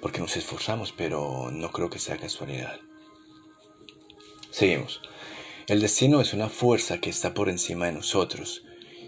porque 0.00 0.20
nos 0.20 0.36
esforzamos, 0.36 0.92
pero 0.92 1.50
no 1.52 1.70
creo 1.70 1.90
que 1.90 1.98
sea 1.98 2.16
casualidad. 2.16 2.80
Seguimos. 4.50 5.00
El 5.66 5.80
destino 5.80 6.20
es 6.20 6.32
una 6.32 6.48
fuerza 6.48 6.98
que 6.98 7.10
está 7.10 7.34
por 7.34 7.48
encima 7.48 7.86
de 7.86 7.92
nosotros 7.92 8.64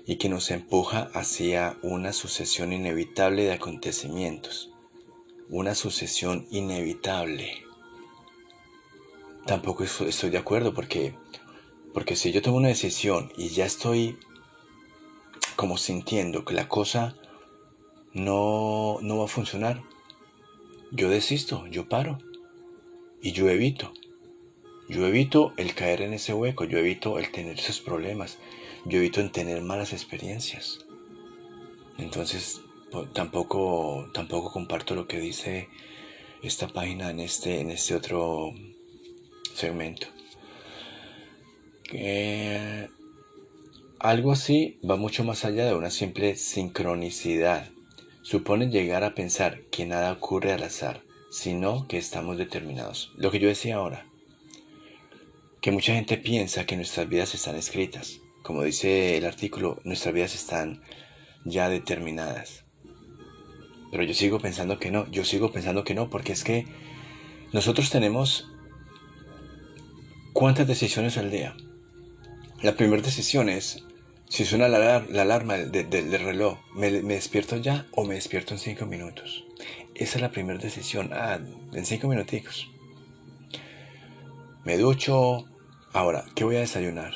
y 0.06 0.16
que 0.16 0.28
nos 0.28 0.50
empuja 0.50 1.10
hacia 1.14 1.78
una 1.82 2.12
sucesión 2.12 2.72
inevitable 2.72 3.44
de 3.44 3.52
acontecimientos. 3.52 4.70
Una 5.48 5.74
sucesión 5.74 6.46
inevitable 6.50 7.70
tampoco 9.46 9.84
estoy 9.84 10.30
de 10.30 10.38
acuerdo 10.38 10.74
porque, 10.74 11.14
porque 11.92 12.16
si 12.16 12.32
yo 12.32 12.42
tomo 12.42 12.58
una 12.58 12.68
decisión 12.68 13.32
y 13.36 13.48
ya 13.48 13.64
estoy 13.64 14.16
como 15.56 15.76
sintiendo 15.76 16.44
que 16.44 16.54
la 16.54 16.68
cosa 16.68 17.16
no, 18.12 18.98
no 19.02 19.18
va 19.18 19.24
a 19.24 19.28
funcionar, 19.28 19.82
yo 20.90 21.08
desisto, 21.08 21.66
yo 21.68 21.88
paro 21.88 22.18
y 23.22 23.32
yo 23.32 23.48
evito. 23.48 23.92
Yo 24.88 25.06
evito 25.06 25.52
el 25.56 25.74
caer 25.74 26.02
en 26.02 26.14
ese 26.14 26.34
hueco, 26.34 26.64
yo 26.64 26.78
evito 26.78 27.18
el 27.18 27.30
tener 27.30 27.58
esos 27.58 27.80
problemas, 27.80 28.38
yo 28.84 28.98
evito 28.98 29.20
el 29.20 29.30
tener 29.30 29.62
malas 29.62 29.92
experiencias. 29.92 30.84
Entonces, 31.96 32.62
tampoco, 33.12 34.10
tampoco 34.12 34.50
comparto 34.50 34.96
lo 34.96 35.06
que 35.06 35.20
dice 35.20 35.68
esta 36.42 36.66
página 36.66 37.10
en 37.10 37.20
este, 37.20 37.60
en 37.60 37.70
este 37.70 37.94
otro 37.94 38.52
segmento. 39.54 40.08
algo 44.00 44.32
así 44.32 44.78
va 44.88 44.96
mucho 44.96 45.22
más 45.22 45.44
allá 45.44 45.66
de 45.66 45.74
una 45.74 45.90
simple 45.90 46.34
sincronicidad. 46.34 47.70
Supone 48.30 48.70
llegar 48.70 49.02
a 49.02 49.16
pensar 49.16 49.62
que 49.72 49.86
nada 49.86 50.12
ocurre 50.12 50.52
al 50.52 50.62
azar, 50.62 51.02
sino 51.32 51.88
que 51.88 51.98
estamos 51.98 52.38
determinados. 52.38 53.10
Lo 53.16 53.32
que 53.32 53.40
yo 53.40 53.48
decía 53.48 53.74
ahora, 53.74 54.06
que 55.60 55.72
mucha 55.72 55.94
gente 55.94 56.16
piensa 56.16 56.64
que 56.64 56.76
nuestras 56.76 57.08
vidas 57.08 57.34
están 57.34 57.56
escritas. 57.56 58.20
Como 58.44 58.62
dice 58.62 59.16
el 59.16 59.24
artículo, 59.24 59.80
nuestras 59.82 60.14
vidas 60.14 60.36
están 60.36 60.80
ya 61.44 61.68
determinadas. 61.68 62.66
Pero 63.90 64.04
yo 64.04 64.14
sigo 64.14 64.38
pensando 64.38 64.78
que 64.78 64.92
no, 64.92 65.10
yo 65.10 65.24
sigo 65.24 65.50
pensando 65.50 65.82
que 65.82 65.94
no, 65.94 66.08
porque 66.08 66.30
es 66.30 66.44
que 66.44 66.66
nosotros 67.52 67.90
tenemos 67.90 68.46
¿Cuántas 70.32 70.68
decisiones 70.68 71.18
al 71.18 71.32
día? 71.32 71.56
La 72.62 72.76
primera 72.76 73.02
decisión 73.02 73.48
es, 73.48 73.82
si 74.30 74.44
suena 74.44 74.68
la, 74.68 74.98
alarma 75.20 75.56
del 75.56 76.12
reloj, 76.12 76.60
¿me, 76.72 76.88
despierto 76.92 77.56
ya 77.56 77.86
o 77.90 78.04
me 78.04 78.14
despierto 78.14 78.54
en 78.54 78.60
cinco 78.60 78.86
minutos? 78.86 79.44
Esa 79.96 80.18
es 80.18 80.22
la 80.22 80.30
primera 80.30 80.56
decisión. 80.60 81.10
Ah, 81.12 81.40
en 81.72 81.84
cinco 81.84 82.06
minuticos. 82.06 82.70
Me 84.64 84.78
ducho. 84.78 85.46
Ahora, 85.92 86.26
¿qué 86.36 86.44
voy 86.44 86.54
a 86.54 86.60
desayunar? 86.60 87.12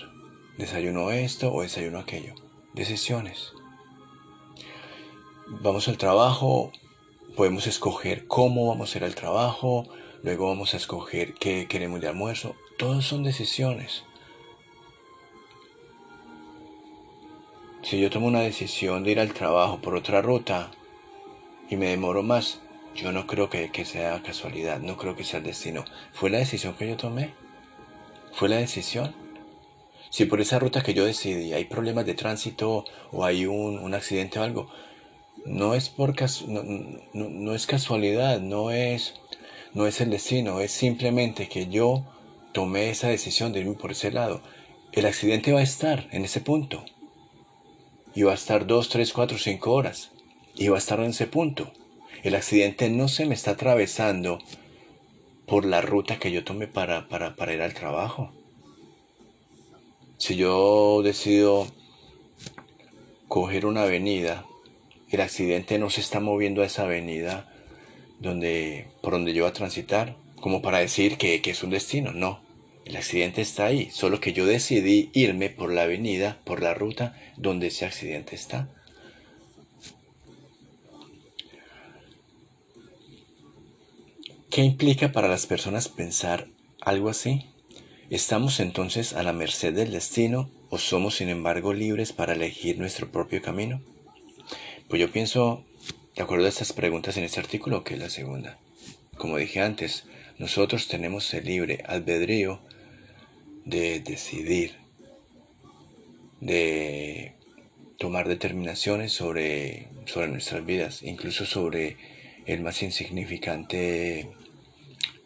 ¿Desayuno 0.59 1.12
esto 1.12 1.55
o 1.55 1.62
desayuno 1.62 2.00
aquello? 2.00 2.35
Decisiones. 2.74 3.53
Vamos 5.46 5.87
al 5.87 5.98
trabajo, 5.98 6.72
podemos 7.37 7.68
escoger 7.68 8.27
cómo 8.27 8.66
vamos 8.66 8.92
a 8.92 8.98
ir 8.98 9.05
al 9.05 9.14
trabajo, 9.14 9.88
luego 10.24 10.48
vamos 10.48 10.74
a 10.74 10.79
escoger 10.79 11.35
qué 11.35 11.68
queremos 11.68 12.00
de 12.00 12.09
almuerzo. 12.09 12.57
Todos 12.77 13.07
son 13.07 13.22
decisiones. 13.22 14.03
Si 17.85 18.01
yo 18.01 18.09
tomo 18.09 18.29
una 18.29 18.40
decisión 18.40 19.05
de 19.05 19.11
ir 19.11 19.20
al 19.20 19.35
trabajo 19.35 19.79
por 19.79 19.94
otra 19.94 20.23
ruta 20.23 20.70
y 21.68 21.77
me 21.77 21.90
demoro 21.90 22.23
más, 22.23 22.61
yo 22.97 23.12
no 23.12 23.27
creo 23.27 23.51
que, 23.51 23.85
sea 23.85 24.23
casualidad, 24.23 24.81
no 24.81 24.97
creo 24.97 25.14
que 25.14 25.23
sea 25.23 25.40
el 25.40 25.44
destino. 25.44 25.85
¿Fue 26.14 26.31
la 26.31 26.38
decisión 26.38 26.73
que 26.75 26.88
yo 26.88 26.97
tomé? 26.97 27.35
¿Fue 28.33 28.49
la 28.49 28.57
decisión? 28.57 29.14
Si 30.09 30.25
por 30.25 30.40
esa 30.40 30.59
ruta 30.59 30.83
que 30.83 30.94
yo 30.94 31.05
decidí 31.05 31.53
hay 31.53 31.66
problemas 31.66 32.07
de 32.07 32.14
tránsito 32.14 32.87
o 33.12 33.23
hay 33.23 33.44
un, 33.44 33.92
accidente 33.92 34.38
o 34.38 34.44
algo, 34.44 34.70
no 35.44 35.75
es, 35.75 35.90
por 35.90 36.14
no, 37.12 37.55
es 37.55 37.66
casualidad, 37.66 38.40
no 38.40 38.70
es, 38.70 39.12
no 39.75 39.87
es 39.87 40.01
el 40.01 40.09
destino, 40.09 40.61
es 40.61 40.73
simplemente 40.73 41.51
que 41.51 41.66
yo 41.66 42.03
tomé 42.53 42.88
esa 42.88 43.09
decisión 43.09 43.53
de 43.53 43.61
irme 43.61 43.75
por 43.75 43.90
ese 43.92 44.11
lado, 44.11 44.40
el 44.92 45.05
accidente 45.05 45.53
va 45.53 45.61
a 45.61 45.64
estar 45.64 46.09
en 46.12 46.25
ese 46.25 46.40
punto. 46.40 46.83
Va 48.22 48.33
a 48.33 48.37
estar 48.37 48.66
dos, 48.66 48.88
tres, 48.88 49.12
cuatro, 49.12 49.38
cinco 49.38 49.72
horas 49.72 50.11
y 50.55 50.68
va 50.68 50.77
a 50.77 50.79
estar 50.79 51.00
en 51.00 51.11
ese 51.11 51.27
punto. 51.27 51.72
El 52.22 52.37
accidente 52.37 52.88
no 52.88 53.09
se 53.09 53.27
me 53.27 53.35
está 53.35 53.53
atravesando 53.53 54.38
por 55.46 55.64
la 55.64 55.81
ruta 55.81 56.18
que 56.18 56.31
yo 56.31 56.44
tome 56.44 56.68
para, 56.68 57.09
para, 57.09 57.37
para 57.37 57.53
ir 57.53 57.61
al 57.61 57.74
trabajo. 57.74 58.33
Si 60.16 60.37
yo 60.37 61.03
decido 61.03 61.66
coger 63.29 63.66
una 63.66 63.83
avenida, 63.83 64.46
el 65.11 65.20
accidente 65.20 65.79
no 65.79 65.90
se 65.90 66.00
está 66.00 66.20
moviendo 66.20 66.62
a 66.62 66.66
esa 66.66 66.85
avenida 66.85 67.53
donde, 68.20 68.87
por 69.03 69.12
donde 69.12 69.35
yo 69.35 69.42
voy 69.42 69.50
a 69.50 69.55
transitar, 69.55 70.16
como 70.37 70.62
para 70.62 70.79
decir 70.79 71.18
que, 71.18 71.42
que 71.42 71.50
es 71.50 71.62
un 71.62 71.70
destino. 71.70 72.12
No, 72.12 72.40
el 72.85 72.97
accidente 72.97 73.40
está 73.40 73.66
ahí, 73.66 73.90
solo 73.90 74.20
que 74.20 74.33
yo 74.33 74.44
decidí 74.44 75.11
irme 75.14 75.49
por 75.49 75.73
la 75.73 75.83
avenida, 75.83 76.40
por 76.44 76.62
la 76.62 76.75
ruta 76.75 77.18
donde 77.37 77.68
ese 77.68 77.87
accidente 77.87 78.35
está. 78.35 78.68
¿Qué 84.51 84.62
implica 84.62 85.12
para 85.12 85.29
las 85.29 85.47
personas 85.47 85.88
pensar 85.88 86.47
algo 86.81 87.09
así? 87.09 87.47
¿Estamos 88.11 88.61
entonces 88.61 89.14
a 89.14 89.23
la 89.23 89.33
merced 89.33 89.75
del 89.75 89.90
destino 89.90 90.51
o 90.68 90.79
somos 90.79 91.16
sin 91.16 91.31
embargo 91.31 91.73
libres 91.73 92.12
para 92.12 92.35
elegir 92.35 92.79
nuestro 92.79 93.11
propio 93.11 93.42
camino? 93.42 93.81
Pues 94.88 95.01
yo 95.01 95.11
pienso, 95.11 95.64
de 96.14 96.23
acuerdo 96.23 96.44
a 96.44 96.51
estas 96.51 96.73
preguntas 96.75 97.16
en 97.16 97.25
este 97.25 97.40
artículo, 97.40 97.83
que 97.83 97.94
es 97.94 98.01
la 98.01 98.11
segunda. 98.11 98.59
Como 99.16 99.38
dije 99.38 99.61
antes, 99.61 100.05
nosotros 100.38 100.87
tenemos 100.87 101.33
el 101.33 101.47
libre 101.47 101.83
albedrío 101.87 102.61
de 103.64 104.00
decidir, 104.00 104.77
de 106.40 107.35
tomar 107.98 108.29
determinaciones 108.29 109.12
sobre, 109.12 109.88
sobre 110.07 110.29
nuestras 110.29 110.64
vidas, 110.64 111.03
incluso 111.03 111.46
sobre 111.46 111.96
el 112.46 112.61
más 112.61 112.83
insignificante 112.83 114.29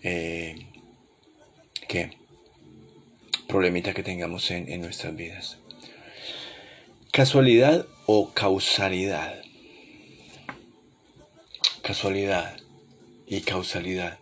eh, 0.02 0.54
¿qué? 1.88 2.10
problemita 3.48 3.94
que 3.94 4.02
tengamos 4.02 4.50
en, 4.50 4.70
en 4.70 4.80
nuestras 4.80 5.16
vidas. 5.16 5.58
Casualidad 7.10 7.86
o 8.06 8.32
causalidad. 8.32 9.42
Casualidad 11.82 12.56
y 13.26 13.40
causalidad 13.40 14.18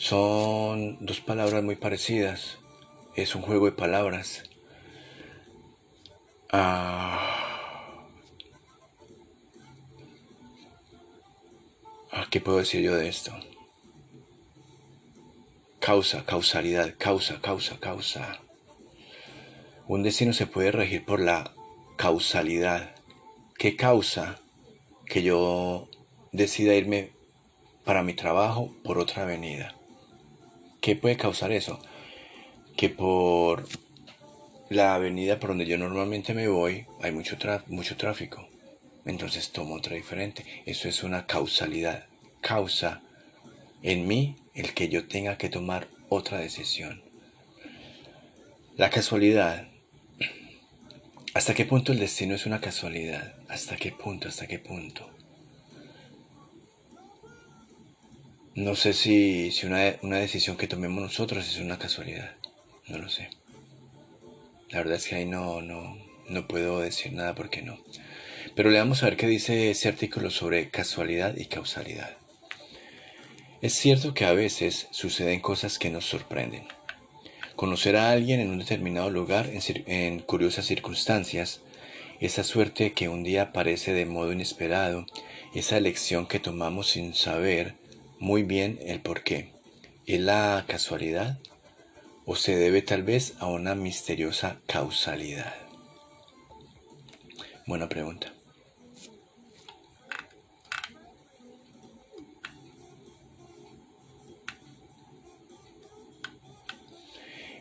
son 0.00 0.96
dos 1.04 1.20
palabras 1.20 1.62
muy 1.62 1.76
parecidas, 1.76 2.56
es 3.22 3.34
un 3.34 3.42
juego 3.42 3.66
de 3.66 3.72
palabras. 3.72 4.44
Ah, 6.50 8.06
ah, 12.10 12.26
¿Qué 12.30 12.40
puedo 12.40 12.58
decir 12.58 12.80
yo 12.80 12.96
de 12.96 13.08
esto? 13.08 13.32
Causa, 15.80 16.24
causalidad, 16.24 16.94
causa, 16.98 17.40
causa, 17.40 17.78
causa. 17.78 18.40
Un 19.86 20.02
destino 20.02 20.32
se 20.32 20.46
puede 20.46 20.72
regir 20.72 21.04
por 21.04 21.20
la 21.20 21.52
causalidad. 21.96 22.94
¿Qué 23.58 23.76
causa 23.76 24.40
que 25.06 25.22
yo 25.22 25.88
decida 26.32 26.74
irme 26.74 27.12
para 27.84 28.02
mi 28.02 28.14
trabajo 28.14 28.74
por 28.82 28.98
otra 28.98 29.24
avenida? 29.24 29.74
¿Qué 30.80 30.96
puede 30.96 31.16
causar 31.16 31.52
eso? 31.52 31.80
Que 32.76 32.88
por 32.88 33.66
la 34.70 34.94
avenida 34.94 35.40
por 35.40 35.50
donde 35.50 35.66
yo 35.66 35.76
normalmente 35.78 36.32
me 36.32 36.48
voy 36.48 36.86
hay 37.02 37.12
mucho, 37.12 37.36
mucho 37.66 37.96
tráfico. 37.96 38.48
Entonces 39.04 39.50
tomo 39.50 39.74
otra 39.74 39.96
diferente. 39.96 40.44
Eso 40.66 40.88
es 40.88 41.02
una 41.02 41.26
causalidad. 41.26 42.06
Causa 42.40 43.02
en 43.82 44.06
mí 44.06 44.36
el 44.54 44.72
que 44.74 44.88
yo 44.88 45.08
tenga 45.08 45.36
que 45.36 45.48
tomar 45.48 45.88
otra 46.08 46.38
decisión. 46.38 47.02
La 48.76 48.90
casualidad. 48.90 49.68
¿Hasta 51.34 51.54
qué 51.54 51.64
punto 51.64 51.92
el 51.92 51.98
destino 51.98 52.34
es 52.34 52.46
una 52.46 52.60
casualidad? 52.60 53.34
¿Hasta 53.48 53.76
qué 53.76 53.90
punto? 53.92 54.28
¿Hasta 54.28 54.46
qué 54.46 54.58
punto? 54.58 55.10
No 58.54 58.74
sé 58.74 58.92
si, 58.92 59.50
si 59.52 59.66
una, 59.66 59.96
una 60.02 60.18
decisión 60.18 60.56
que 60.56 60.66
tomemos 60.68 61.02
nosotros 61.02 61.48
es 61.48 61.58
una 61.58 61.78
casualidad. 61.78 62.36
No 62.90 62.98
lo 62.98 63.08
sé. 63.08 63.30
La 64.70 64.78
verdad 64.78 64.96
es 64.96 65.06
que 65.06 65.14
ahí 65.14 65.24
no, 65.24 65.62
no, 65.62 65.96
no 66.28 66.48
puedo 66.48 66.80
decir 66.80 67.12
nada 67.12 67.36
porque 67.36 67.62
no. 67.62 67.78
Pero 68.56 68.70
le 68.70 68.80
vamos 68.80 69.02
a 69.02 69.06
ver 69.06 69.16
qué 69.16 69.28
dice 69.28 69.70
ese 69.70 69.88
artículo 69.88 70.28
sobre 70.30 70.70
casualidad 70.70 71.36
y 71.36 71.46
causalidad. 71.46 72.16
Es 73.62 73.74
cierto 73.74 74.12
que 74.12 74.24
a 74.24 74.32
veces 74.32 74.88
suceden 74.90 75.38
cosas 75.38 75.78
que 75.78 75.88
nos 75.88 76.04
sorprenden. 76.04 76.64
Conocer 77.54 77.94
a 77.94 78.10
alguien 78.10 78.40
en 78.40 78.50
un 78.50 78.58
determinado 78.58 79.08
lugar 79.08 79.48
en, 79.52 79.60
en, 79.86 80.18
curiosas 80.18 80.66
circunstancias, 80.66 81.60
esa 82.18 82.42
suerte 82.42 82.92
que 82.92 83.08
un 83.08 83.22
día 83.22 83.42
aparece 83.42 83.92
de 83.92 84.04
modo 84.04 84.32
inesperado, 84.32 85.06
esa 85.54 85.76
elección 85.76 86.26
que 86.26 86.40
tomamos 86.40 86.88
sin 86.90 87.14
saber 87.14 87.74
muy 88.18 88.42
bien 88.42 88.80
el 88.84 89.00
por 89.00 89.22
qué. 89.22 89.52
¿Es 90.06 90.20
la 90.20 90.64
casualidad 90.66 91.38
o 92.30 92.36
se 92.36 92.54
debe 92.54 92.80
tal 92.80 93.02
vez 93.02 93.34
a 93.40 93.46
una 93.48 93.74
misteriosa 93.74 94.60
causalidad? 94.66 95.52
Buena 97.66 97.88
pregunta. 97.88 98.32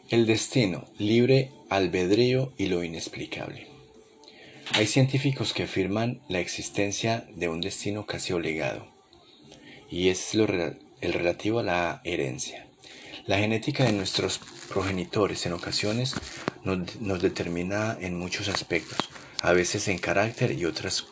El 0.08 0.28
destino, 0.28 0.86
libre 1.00 1.50
albedrío 1.72 2.54
y 2.56 2.68
lo 2.68 2.84
inexplicable. 2.84 3.66
Hay 4.74 4.86
científicos 4.86 5.52
que 5.54 5.64
afirman 5.64 6.22
la 6.30 6.42
existencia 6.42 7.28
de 7.34 7.50
un 7.50 7.60
destino 7.60 8.06
casi 8.06 8.34
obligado, 8.34 8.86
y 9.90 10.10
es 10.10 10.36
lo, 10.36 10.46
el 10.46 11.14
relativo 11.14 11.58
a 11.58 11.64
la 11.64 12.02
herencia. 12.04 12.69
La 13.26 13.38
genética 13.38 13.84
de 13.84 13.92
nuestros 13.92 14.40
progenitores 14.70 15.46
en 15.46 15.54
ocasiones 15.54 16.16
nos, 16.64 17.22
determina 17.22 17.98
en 18.00 18.18
muchos 18.18 18.48
aspectos, 18.48 18.98
a 19.42 19.54
veces 19.54 19.88
en 19.88 19.98
carácter 19.98 20.52
y 20.52 20.66
otras 20.66 21.06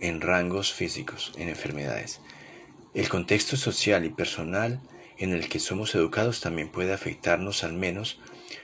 en 0.00 0.20
rangos 0.20 0.72
físicos, 0.72 1.32
en 1.36 1.48
enfermedades. 1.48 2.20
El 2.94 3.08
contexto 3.08 3.56
social 3.56 4.04
y 4.04 4.10
personal 4.10 4.80
en 5.18 5.32
el 5.32 5.48
que 5.48 5.60
somos 5.60 5.94
educados 5.94 6.40
también 6.40 6.70
puede 6.70 6.92
afectarnos 6.92 7.64
al 7.64 7.74
menos 7.74 8.18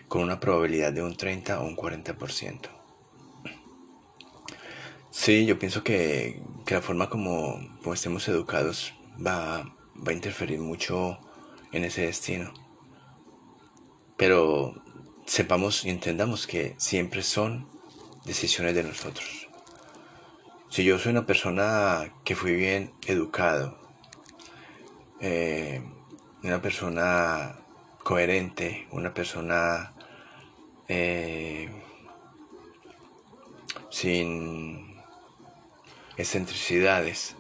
con 0.09 0.23
una 0.23 0.41
probabilidad 0.41 0.93
de 0.93 1.03
un 1.03 1.17
30 1.17 1.61
o 1.61 1.67
un 1.67 1.77
40%. 1.77 2.69
Sí, 5.11 5.45
yo 5.45 5.59
pienso 5.59 5.85
que, 5.85 6.43
la 6.69 6.81
forma 6.81 7.11
como, 7.11 7.61
como, 7.83 7.95
estemos 7.95 8.27
educados 8.29 8.95
va, 9.25 9.63
va 9.97 10.11
a 10.11 10.15
interferir 10.15 10.59
mucho 10.59 11.19
en 11.71 11.85
ese 11.85 12.03
destino. 12.03 12.62
Pero 14.25 14.81
sepamos 15.27 15.85
y 15.85 15.91
entendamos 15.91 16.47
que 16.47 16.77
siempre 16.79 17.25
son 17.25 17.67
decisiones 18.25 18.77
de 18.77 18.85
nosotros. 18.85 19.49
Si 20.71 20.85
yo 20.85 20.97
soy 21.01 21.11
una 21.11 21.27
persona 21.27 22.15
que 22.23 22.37
fui 22.37 22.55
bien 22.55 22.93
educado, 23.09 23.77
eh, 25.21 25.83
una 26.45 26.63
persona 26.63 27.57
coherente, 28.05 28.87
una 28.93 29.13
persona 29.13 29.93
eh, 30.87 31.69
sin 33.91 35.03
excentricidades, 36.17 37.35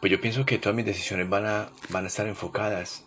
pues 0.00 0.10
yo 0.10 0.20
pienso 0.20 0.44
que 0.44 0.58
todas 0.58 0.74
mis 0.74 0.84
decisiones 0.84 1.28
van 1.28 1.46
a, 1.46 1.70
van 1.90 2.06
a 2.06 2.08
estar 2.08 2.26
enfocadas 2.26 3.04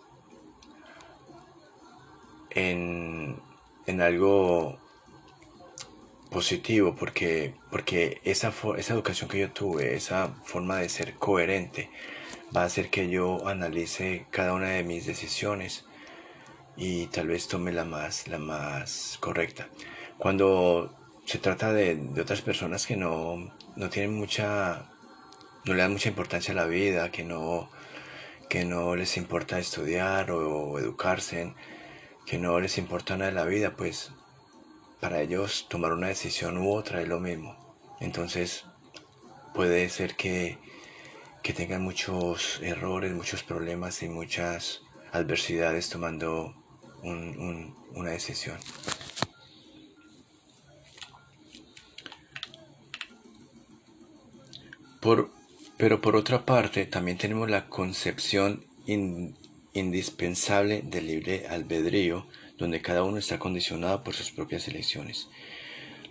en, 2.58 3.40
algo 4.00 4.78
positivo 6.30 6.94
porque, 6.94 7.54
porque 7.70 8.20
esa, 8.24 8.52
esa 8.76 8.94
educación 8.94 9.30
que 9.30 9.38
yo 9.38 9.50
tuve, 9.50 9.94
esa 9.94 10.28
forma 10.44 10.76
de 10.76 10.88
ser 10.88 11.14
coherente, 11.14 11.90
va 12.54 12.62
a 12.62 12.66
hacer 12.66 12.90
que 12.90 13.08
yo 13.08 13.48
analice 13.48 14.26
cada 14.30 14.52
una 14.52 14.68
de 14.70 14.84
mis 14.84 15.06
decisiones 15.06 15.86
y 16.76 17.06
tal 17.06 17.28
vez 17.28 17.48
tome 17.48 17.72
la 17.72 17.84
más, 17.84 18.28
la 18.28 18.38
más 18.38 19.18
correcta. 19.20 19.68
Cuando 20.18 20.94
se 21.24 21.38
trata 21.38 21.72
de, 21.72 21.98
otras 22.20 22.42
personas 22.42 22.86
que 22.86 22.96
no, 22.96 23.52
no, 23.76 23.90
tienen 23.90 24.14
mucha, 24.14 24.90
no 25.64 25.74
le 25.74 25.82
dan 25.82 25.92
mucha 25.92 26.08
importancia 26.08 26.52
a 26.52 26.56
la 26.56 26.66
vida, 26.66 27.10
que 27.10 27.24
no, 27.24 27.70
que 28.48 28.64
no 28.64 28.96
les 28.96 29.16
importa 29.16 29.58
estudiar 29.58 30.30
o 30.30 30.78
educarse, 30.78 31.54
que 32.28 32.38
no 32.38 32.60
les 32.60 32.76
importa 32.76 33.16
nada 33.16 33.30
de 33.30 33.36
la 33.36 33.46
vida, 33.46 33.74
pues 33.74 34.12
para 35.00 35.22
ellos 35.22 35.66
tomar 35.70 35.94
una 35.94 36.08
decisión 36.08 36.58
u 36.58 36.72
otra 36.72 37.00
es 37.00 37.08
lo 37.08 37.20
mismo. 37.20 37.56
Entonces 38.00 38.66
puede 39.54 39.88
ser 39.88 40.14
que, 40.14 40.58
que 41.42 41.54
tengan 41.54 41.82
muchos 41.82 42.60
errores, 42.60 43.14
muchos 43.14 43.42
problemas 43.42 44.02
y 44.02 44.10
muchas 44.10 44.82
adversidades 45.10 45.88
tomando 45.88 46.54
una 47.02 48.10
decisión. 48.10 48.58
Por, 55.00 55.30
pero 55.78 56.02
por 56.02 56.14
otra 56.14 56.44
parte, 56.44 56.84
también 56.84 57.16
tenemos 57.16 57.48
la 57.48 57.68
concepción 57.68 58.66
indispensable 59.78 60.82
del 60.82 61.06
libre 61.06 61.46
albedrío, 61.48 62.26
donde 62.58 62.82
cada 62.82 63.04
uno 63.04 63.18
está 63.18 63.38
condicionado 63.38 64.02
por 64.02 64.14
sus 64.14 64.30
propias 64.30 64.68
elecciones. 64.68 65.28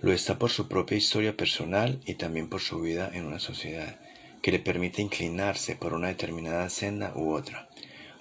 Lo 0.02 0.14
está 0.14 0.38
por 0.38 0.50
su 0.50 0.68
propia 0.68 0.98
historia 0.98 1.36
personal 1.36 2.00
y 2.06 2.16
también 2.16 2.50
por 2.50 2.62
su 2.62 2.80
vida 2.80 3.10
en 3.14 3.26
una 3.26 3.40
sociedad, 3.40 4.00
que 4.42 4.52
le 4.52 4.60
permite 4.60 5.02
inclinarse 5.02 5.76
por 5.76 5.94
una 5.94 6.08
determinada 6.08 6.70
senda 6.70 7.14
u 7.16 7.34
otra, 7.34 7.68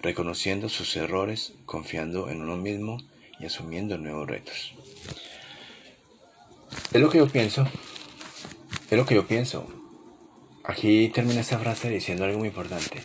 reconociendo 0.02 0.68
sus 0.68 0.96
errores, 0.96 1.52
confiando 1.64 2.30
en 2.30 2.42
uno 2.42 2.56
mismo 2.56 2.98
y 3.38 3.46
asumiendo 3.46 3.98
nuevos 3.98 4.26
retos. 4.26 4.74
Es 6.92 7.00
lo 7.00 7.10
que 7.10 7.18
yo 7.18 7.28
pienso. 7.28 7.68
Es 8.90 8.96
lo 8.96 9.04
que 9.04 9.14
yo 9.14 9.26
pienso. 9.26 9.66
Aquí 10.64 11.08
termina 11.10 11.40
esta 11.40 11.58
frase 11.58 11.90
diciendo 11.90 12.24
algo 12.24 12.38
muy 12.38 12.48
importante, 12.48 13.02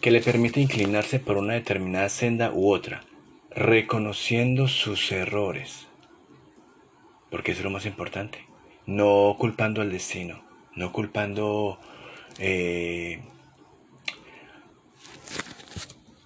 que 0.00 0.10
le 0.10 0.20
permite 0.20 0.60
inclinarse 0.60 1.18
por 1.18 1.36
una 1.36 1.54
determinada 1.54 2.08
senda 2.08 2.52
u 2.52 2.72
otra, 2.72 3.04
reconociendo 3.50 4.68
sus 4.68 5.10
errores, 5.12 5.86
porque 7.30 7.52
eso 7.52 7.60
es 7.60 7.64
lo 7.64 7.70
más 7.70 7.86
importante, 7.86 8.46
no 8.86 9.36
culpando 9.38 9.80
al 9.80 9.90
destino, 9.90 10.44
no 10.74 10.92
culpando 10.92 11.78
eh, 12.38 13.20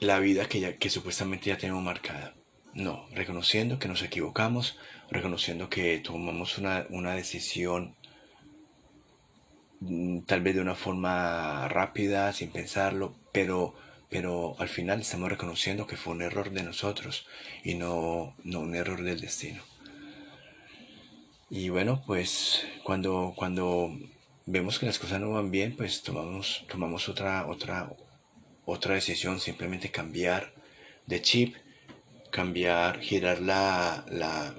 la 0.00 0.18
vida 0.18 0.46
que, 0.46 0.60
ya, 0.60 0.76
que 0.76 0.90
supuestamente 0.90 1.50
ya 1.50 1.58
tenemos 1.58 1.82
marcada. 1.82 2.34
No, 2.74 3.06
reconociendo 3.12 3.78
que 3.78 3.88
nos 3.88 4.02
equivocamos, 4.02 4.78
reconociendo 5.10 5.68
que 5.68 5.98
tomamos 5.98 6.56
una, 6.56 6.86
una 6.88 7.14
decisión 7.14 7.96
Mm, 9.82 10.20
tal 10.26 10.42
vez 10.42 10.54
de 10.54 10.60
una 10.60 10.74
forma 10.76 11.66
rápida, 11.68 12.32
sin 12.32 12.50
pensarlo, 12.52 13.14
pero, 13.32 13.74
pero 14.08 14.54
al 14.58 14.68
final 14.68 15.00
estamos 15.00 15.30
reconociendo 15.30 15.86
que 15.86 15.96
fue 15.96 16.12
un 16.12 16.22
error 16.22 16.50
de 16.50 16.62
nosotros 16.62 17.26
y 17.64 17.74
no, 17.74 18.36
no 18.44 18.60
un 18.60 18.74
error 18.74 19.02
del 19.02 19.20
destino. 19.20 19.62
Y 21.50 21.68
bueno, 21.68 22.02
pues 22.06 22.66
cuando, 22.82 23.34
cuando 23.36 23.90
vemos 24.46 24.78
que 24.78 24.86
las 24.86 24.98
cosas 24.98 25.20
no 25.20 25.30
van 25.30 25.50
bien, 25.50 25.76
pues 25.76 26.02
tomamos, 26.02 26.64
tomamos 26.68 27.08
otra, 27.08 27.46
otra, 27.46 27.92
otra 28.64 28.94
decisión, 28.94 29.40
simplemente 29.40 29.90
cambiar 29.90 30.54
de 31.06 31.20
chip, 31.20 31.56
cambiar, 32.30 33.00
girar 33.00 33.40
la, 33.40 34.04
la, 34.08 34.54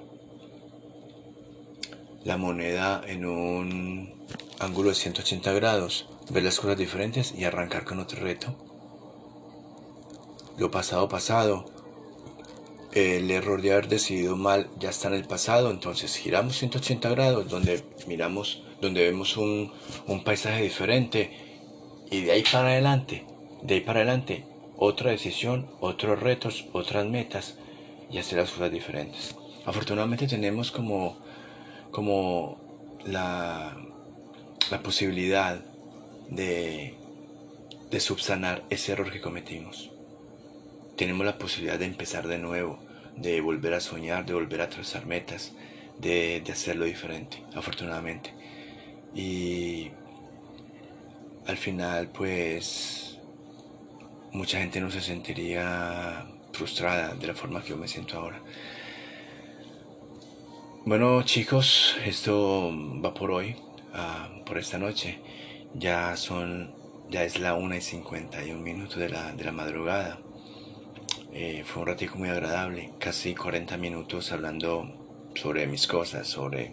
la 2.22 2.36
moneda 2.36 3.02
en 3.06 3.26
un 3.26 4.26
ángulo 4.60 4.90
de 4.90 4.94
180 4.94 5.52
grados, 5.52 6.08
ver 6.30 6.42
las 6.42 6.58
cosas 6.58 6.78
diferentes 6.78 7.34
y 7.36 7.44
arrancar 7.44 7.84
con 7.84 8.00
otro 8.00 8.20
reto. 8.20 8.54
Lo 10.56 10.70
pasado 10.70 11.08
pasado, 11.08 11.66
el 12.92 13.30
error 13.30 13.60
de 13.60 13.72
haber 13.72 13.88
decidido 13.88 14.36
mal 14.36 14.70
ya 14.78 14.90
está 14.90 15.08
en 15.08 15.14
el 15.14 15.24
pasado, 15.24 15.70
entonces 15.70 16.16
giramos 16.16 16.56
180 16.58 17.08
grados 17.10 17.48
donde 17.48 17.82
miramos, 18.06 18.62
donde 18.80 19.02
vemos 19.02 19.36
un, 19.36 19.72
un 20.06 20.22
paisaje 20.22 20.62
diferente 20.62 21.32
y 22.10 22.22
de 22.22 22.32
ahí 22.32 22.44
para 22.44 22.68
adelante, 22.68 23.26
de 23.62 23.74
ahí 23.74 23.80
para 23.80 24.00
adelante, 24.00 24.46
otra 24.76 25.10
decisión, 25.10 25.68
otros 25.80 26.20
retos, 26.20 26.66
otras 26.72 27.04
metas 27.06 27.56
y 28.10 28.18
hacer 28.18 28.38
las 28.38 28.50
cosas 28.50 28.70
diferentes. 28.70 29.34
Afortunadamente 29.64 30.28
tenemos 30.28 30.70
como, 30.70 31.18
como 31.90 32.58
la, 33.04 33.76
la 34.70 34.82
posibilidad 34.82 35.60
de, 36.30 36.94
subsanar 37.98 38.64
ese 38.70 38.92
error 38.92 39.12
que 39.12 39.20
cometimos. 39.20 39.90
Tenemos 40.96 41.24
la 41.24 41.38
posibilidad 41.38 41.78
de 41.78 41.84
empezar 41.84 42.26
de 42.26 42.38
nuevo, 42.38 42.78
de 43.16 43.40
volver 43.40 43.74
a 43.74 43.80
soñar, 43.80 44.26
de 44.26 44.34
volver 44.34 44.60
a 44.60 44.68
trazar 44.68 45.06
metas, 45.06 45.52
de, 45.98 46.42
de 46.44 46.52
hacerlo 46.52 46.84
diferente, 46.86 47.42
afortunadamente. 47.54 48.34
Y 49.14 49.90
al 51.46 51.56
final, 51.56 52.08
pues, 52.08 53.18
mucha 54.32 54.58
gente 54.58 54.80
no 54.80 54.90
se 54.90 55.00
sentiría 55.00 56.26
frustrada 56.52 57.14
de 57.14 57.26
la 57.26 57.34
forma 57.34 57.62
que 57.62 57.70
yo 57.70 57.76
me 57.76 57.88
siento 57.88 58.18
ahora. 58.18 58.40
Bueno 60.86 61.22
chicos, 61.22 61.96
esto 62.04 62.70
va 63.02 63.14
por 63.14 63.30
hoy. 63.30 63.56
Ah, 63.94 64.28
por 64.44 64.58
esta 64.58 64.76
noche. 64.76 65.18
Ya 65.74 66.16
son, 66.16 66.72
ya 67.10 67.24
es 67.24 67.40
la 67.40 67.54
1 67.54 67.74
y 67.74 67.80
51 67.80 68.60
minutos 68.62 68.96
de 68.96 69.08
la, 69.08 69.32
de 69.32 69.44
la 69.44 69.52
madrugada. 69.52 70.20
Eh, 71.32 71.64
fue 71.66 71.82
un 71.82 71.88
ratico 71.88 72.16
muy 72.16 72.28
agradable, 72.28 72.92
casi 73.00 73.34
40 73.34 73.76
minutos 73.76 74.30
hablando 74.30 75.32
sobre 75.34 75.66
mis 75.66 75.88
cosas, 75.88 76.28
sobre 76.28 76.72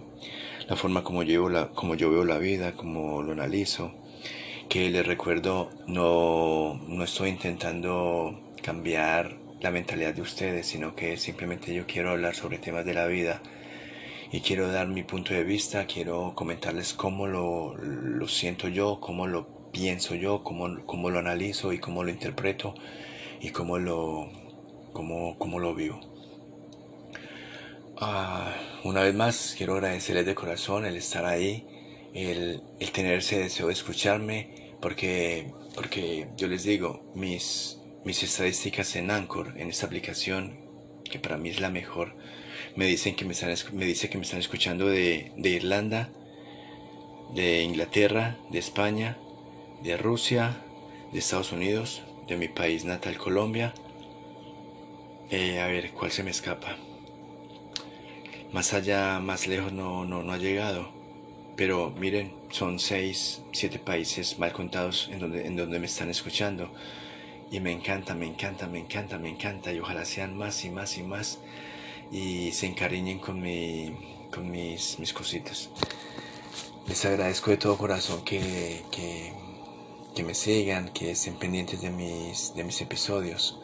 la 0.67 0.75
forma 0.75 1.03
como 1.03 1.23
yo, 1.23 1.49
la, 1.49 1.69
como 1.69 1.95
yo 1.95 2.11
veo 2.11 2.23
la 2.25 2.37
vida, 2.37 2.73
como 2.73 3.23
lo 3.23 3.31
analizo. 3.31 3.91
Que 4.69 4.89
les 4.91 5.05
recuerdo, 5.05 5.71
no, 5.87 6.79
no 6.87 7.03
estoy 7.03 7.29
intentando 7.29 8.53
cambiar 8.61 9.37
la 9.61 9.71
mentalidad 9.71 10.13
de 10.13 10.21
ustedes, 10.21 10.67
sino 10.67 10.95
que 10.95 11.17
simplemente 11.17 11.73
yo 11.73 11.87
quiero 11.87 12.11
hablar 12.11 12.35
sobre 12.35 12.59
temas 12.59 12.85
de 12.85 12.93
la 12.93 13.07
vida 13.07 13.41
y 14.31 14.39
quiero 14.39 14.71
dar 14.71 14.87
mi 14.87 15.03
punto 15.03 15.33
de 15.33 15.43
vista, 15.43 15.85
quiero 15.85 16.33
comentarles 16.35 16.93
cómo 16.93 17.27
lo, 17.27 17.75
lo 17.75 18.27
siento 18.29 18.69
yo, 18.69 18.99
cómo 19.01 19.27
lo 19.27 19.71
pienso 19.71 20.15
yo, 20.15 20.41
cómo, 20.43 20.85
cómo, 20.85 21.09
lo 21.09 21.19
analizo 21.19 21.73
y 21.73 21.79
cómo 21.79 22.03
lo 22.03 22.11
interpreto 22.11 22.73
y 23.41 23.49
cómo 23.49 23.77
lo, 23.77 24.29
cómo, 24.93 25.37
cómo 25.37 25.59
lo 25.59 25.75
vivo. 25.75 25.99
Ah, 27.97 28.55
una 28.85 29.01
vez 29.03 29.13
más, 29.13 29.53
quiero 29.57 29.73
agradecerles 29.73 30.25
de 30.25 30.33
corazón 30.33 30.85
el 30.85 30.95
estar 30.95 31.25
ahí, 31.25 31.67
el, 32.13 32.63
el 32.79 32.91
tener 32.91 33.19
ese 33.19 33.37
deseo 33.37 33.67
de 33.67 33.73
escucharme, 33.73 34.75
porque, 34.81 35.51
porque 35.75 36.29
yo 36.37 36.47
les 36.47 36.63
digo, 36.63 37.11
mis, 37.15 37.79
mis 38.05 38.23
estadísticas 38.23 38.95
en 38.95 39.11
Anchor, 39.11 39.55
en 39.57 39.69
esta 39.69 39.87
aplicación, 39.87 40.57
que 41.03 41.19
para 41.19 41.37
mí 41.37 41.49
es 41.49 41.59
la 41.59 41.69
mejor, 41.69 42.15
me 42.75 42.85
dicen 42.85 43.15
que 43.15 43.25
me 43.25 43.33
están, 43.33 43.53
me 43.73 43.85
dice 43.85 44.09
que 44.09 44.17
me 44.17 44.23
están 44.23 44.39
escuchando 44.39 44.87
de, 44.87 45.31
Irlanda, 45.37 46.09
de 47.33 47.63
Inglaterra, 47.63 48.37
de 48.49 48.59
España, 48.59 49.17
de 49.83 49.97
Rusia, 49.97 50.57
de 51.11 51.19
Estados 51.19 51.51
Unidos, 51.51 52.01
de 52.27 52.37
mi 52.37 52.47
país 52.47 52.85
natal 52.85 53.17
Colombia. 53.17 53.73
Eh, 55.29 55.59
a 55.59 55.67
ver, 55.67 55.91
¿cuál 55.91 56.11
se 56.11 56.23
me 56.23 56.31
escapa? 56.31 56.77
Más 58.53 58.73
allá, 58.73 59.19
más 59.19 59.47
lejos 59.47 59.71
no, 59.71 60.05
no, 60.05 60.23
no 60.23 60.33
ha 60.33 60.37
llegado. 60.37 60.91
Pero 61.55 61.91
miren, 61.91 62.33
son 62.49 62.79
seis, 62.79 63.41
siete 63.51 63.79
países 63.79 64.39
mal 64.39 64.51
contados 64.51 65.09
en 65.11 65.19
donde, 65.19 65.45
en 65.45 65.55
donde 65.55 65.79
me 65.79 65.85
están 65.85 66.09
escuchando. 66.09 66.71
Y 67.51 67.59
me 67.59 67.71
encanta, 67.71 68.15
me 68.15 68.25
encanta, 68.25 68.67
me 68.67 68.79
encanta, 68.79 69.17
me 69.17 69.29
encanta. 69.29 69.73
Y 69.73 69.79
ojalá 69.79 70.05
sean 70.05 70.37
más 70.37 70.63
y 70.63 70.69
más 70.69 70.97
y 70.97 71.03
más 71.03 71.39
y 72.11 72.51
se 72.51 72.67
encariñen 72.67 73.19
con, 73.19 73.41
mi, 73.41 74.27
con 74.33 74.51
mis, 74.51 74.99
mis 74.99 75.13
cositas. 75.13 75.69
Les 76.87 77.05
agradezco 77.05 77.51
de 77.51 77.57
todo 77.57 77.77
corazón 77.77 78.23
que, 78.23 78.83
que, 78.91 79.33
que, 80.13 80.23
me 80.23 80.33
sigan, 80.33 80.89
que 80.89 81.11
estén 81.11 81.35
pendientes 81.35 81.81
de 81.81 81.89
mis, 81.89 82.53
de 82.53 82.63
mis 82.63 82.81
episodios. 82.81 83.59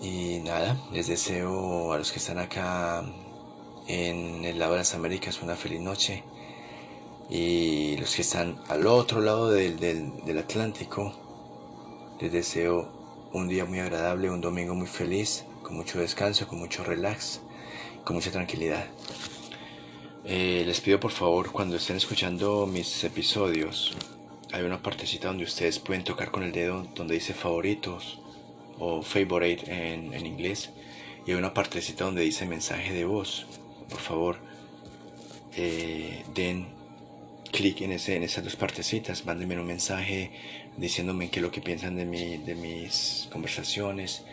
Y 0.00 0.40
nada, 0.42 0.76
les 0.90 1.06
deseo 1.06 1.92
a 1.92 1.98
los 1.98 2.10
que 2.10 2.18
están 2.18 2.38
acá 2.38 3.04
en 3.86 4.44
el 4.44 4.58
lado 4.58 4.72
de 4.72 4.78
las 4.78 4.94
Américas 4.94 5.42
una 5.42 5.54
feliz 5.54 5.80
noche. 5.80 6.24
Y 7.28 7.96
los 7.98 8.14
que 8.14 8.22
están 8.22 8.60
al 8.68 8.86
otro 8.86 9.20
lado 9.20 9.50
del, 9.50 9.78
del, 9.78 10.24
del 10.24 10.38
Atlántico, 10.38 11.12
les 12.20 12.32
deseo 12.32 12.90
un 13.32 13.48
día 13.48 13.64
muy 13.64 13.80
agradable, 13.80 14.30
un 14.30 14.40
domingo 14.40 14.74
muy 14.74 14.86
feliz 14.86 15.44
con 15.72 15.78
mucho 15.78 16.00
descanso, 16.00 16.46
con 16.46 16.58
mucho 16.58 16.84
relax, 16.84 17.40
con 18.04 18.14
mucha 18.16 18.30
tranquilidad. 18.30 18.84
Eh, 20.22 20.64
les 20.66 20.82
pido 20.82 21.00
por 21.00 21.12
favor 21.12 21.50
cuando 21.50 21.76
estén 21.76 21.96
escuchando 21.96 22.66
mis 22.66 23.02
episodios, 23.04 23.96
hay 24.52 24.64
una 24.64 24.82
partecita 24.82 25.28
donde 25.28 25.44
ustedes 25.44 25.78
pueden 25.78 26.04
tocar 26.04 26.30
con 26.30 26.42
el 26.42 26.52
dedo 26.52 26.86
donde 26.94 27.14
dice 27.14 27.32
favoritos 27.32 28.20
o 28.78 29.00
favorite 29.00 29.64
en, 29.72 30.12
en 30.12 30.26
inglés 30.26 30.68
y 31.24 31.30
hay 31.30 31.38
una 31.38 31.54
partecita 31.54 32.04
donde 32.04 32.20
dice 32.20 32.44
mensaje 32.44 32.92
de 32.92 33.06
voz. 33.06 33.46
Por 33.88 34.00
favor, 34.00 34.36
eh, 35.56 36.22
den 36.34 36.66
clic 37.50 37.80
en, 37.80 37.92
ese, 37.92 38.16
en 38.16 38.24
esas 38.24 38.44
dos 38.44 38.56
partecitas, 38.56 39.24
mándenme 39.24 39.58
un 39.58 39.66
mensaje 39.66 40.32
diciéndome 40.76 41.30
qué 41.30 41.38
es 41.38 41.42
lo 41.42 41.50
que 41.50 41.62
piensan 41.62 41.96
de, 41.96 42.04
mi, 42.04 42.36
de 42.36 42.54
mis 42.56 43.26
conversaciones, 43.32 44.26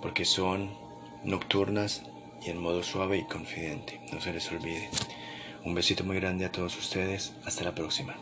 porque 0.00 0.24
son 0.24 0.70
nocturnas 1.24 2.02
y 2.44 2.50
en 2.50 2.58
modo 2.58 2.82
suave 2.82 3.18
y 3.18 3.24
confidente, 3.24 4.00
no 4.12 4.20
se 4.20 4.32
les 4.32 4.50
olvide. 4.52 4.88
Un 5.64 5.74
besito 5.74 6.04
muy 6.04 6.16
grande 6.16 6.44
a 6.44 6.52
todos 6.52 6.76
ustedes, 6.78 7.34
hasta 7.44 7.64
la 7.64 7.74
próxima. 7.74 8.16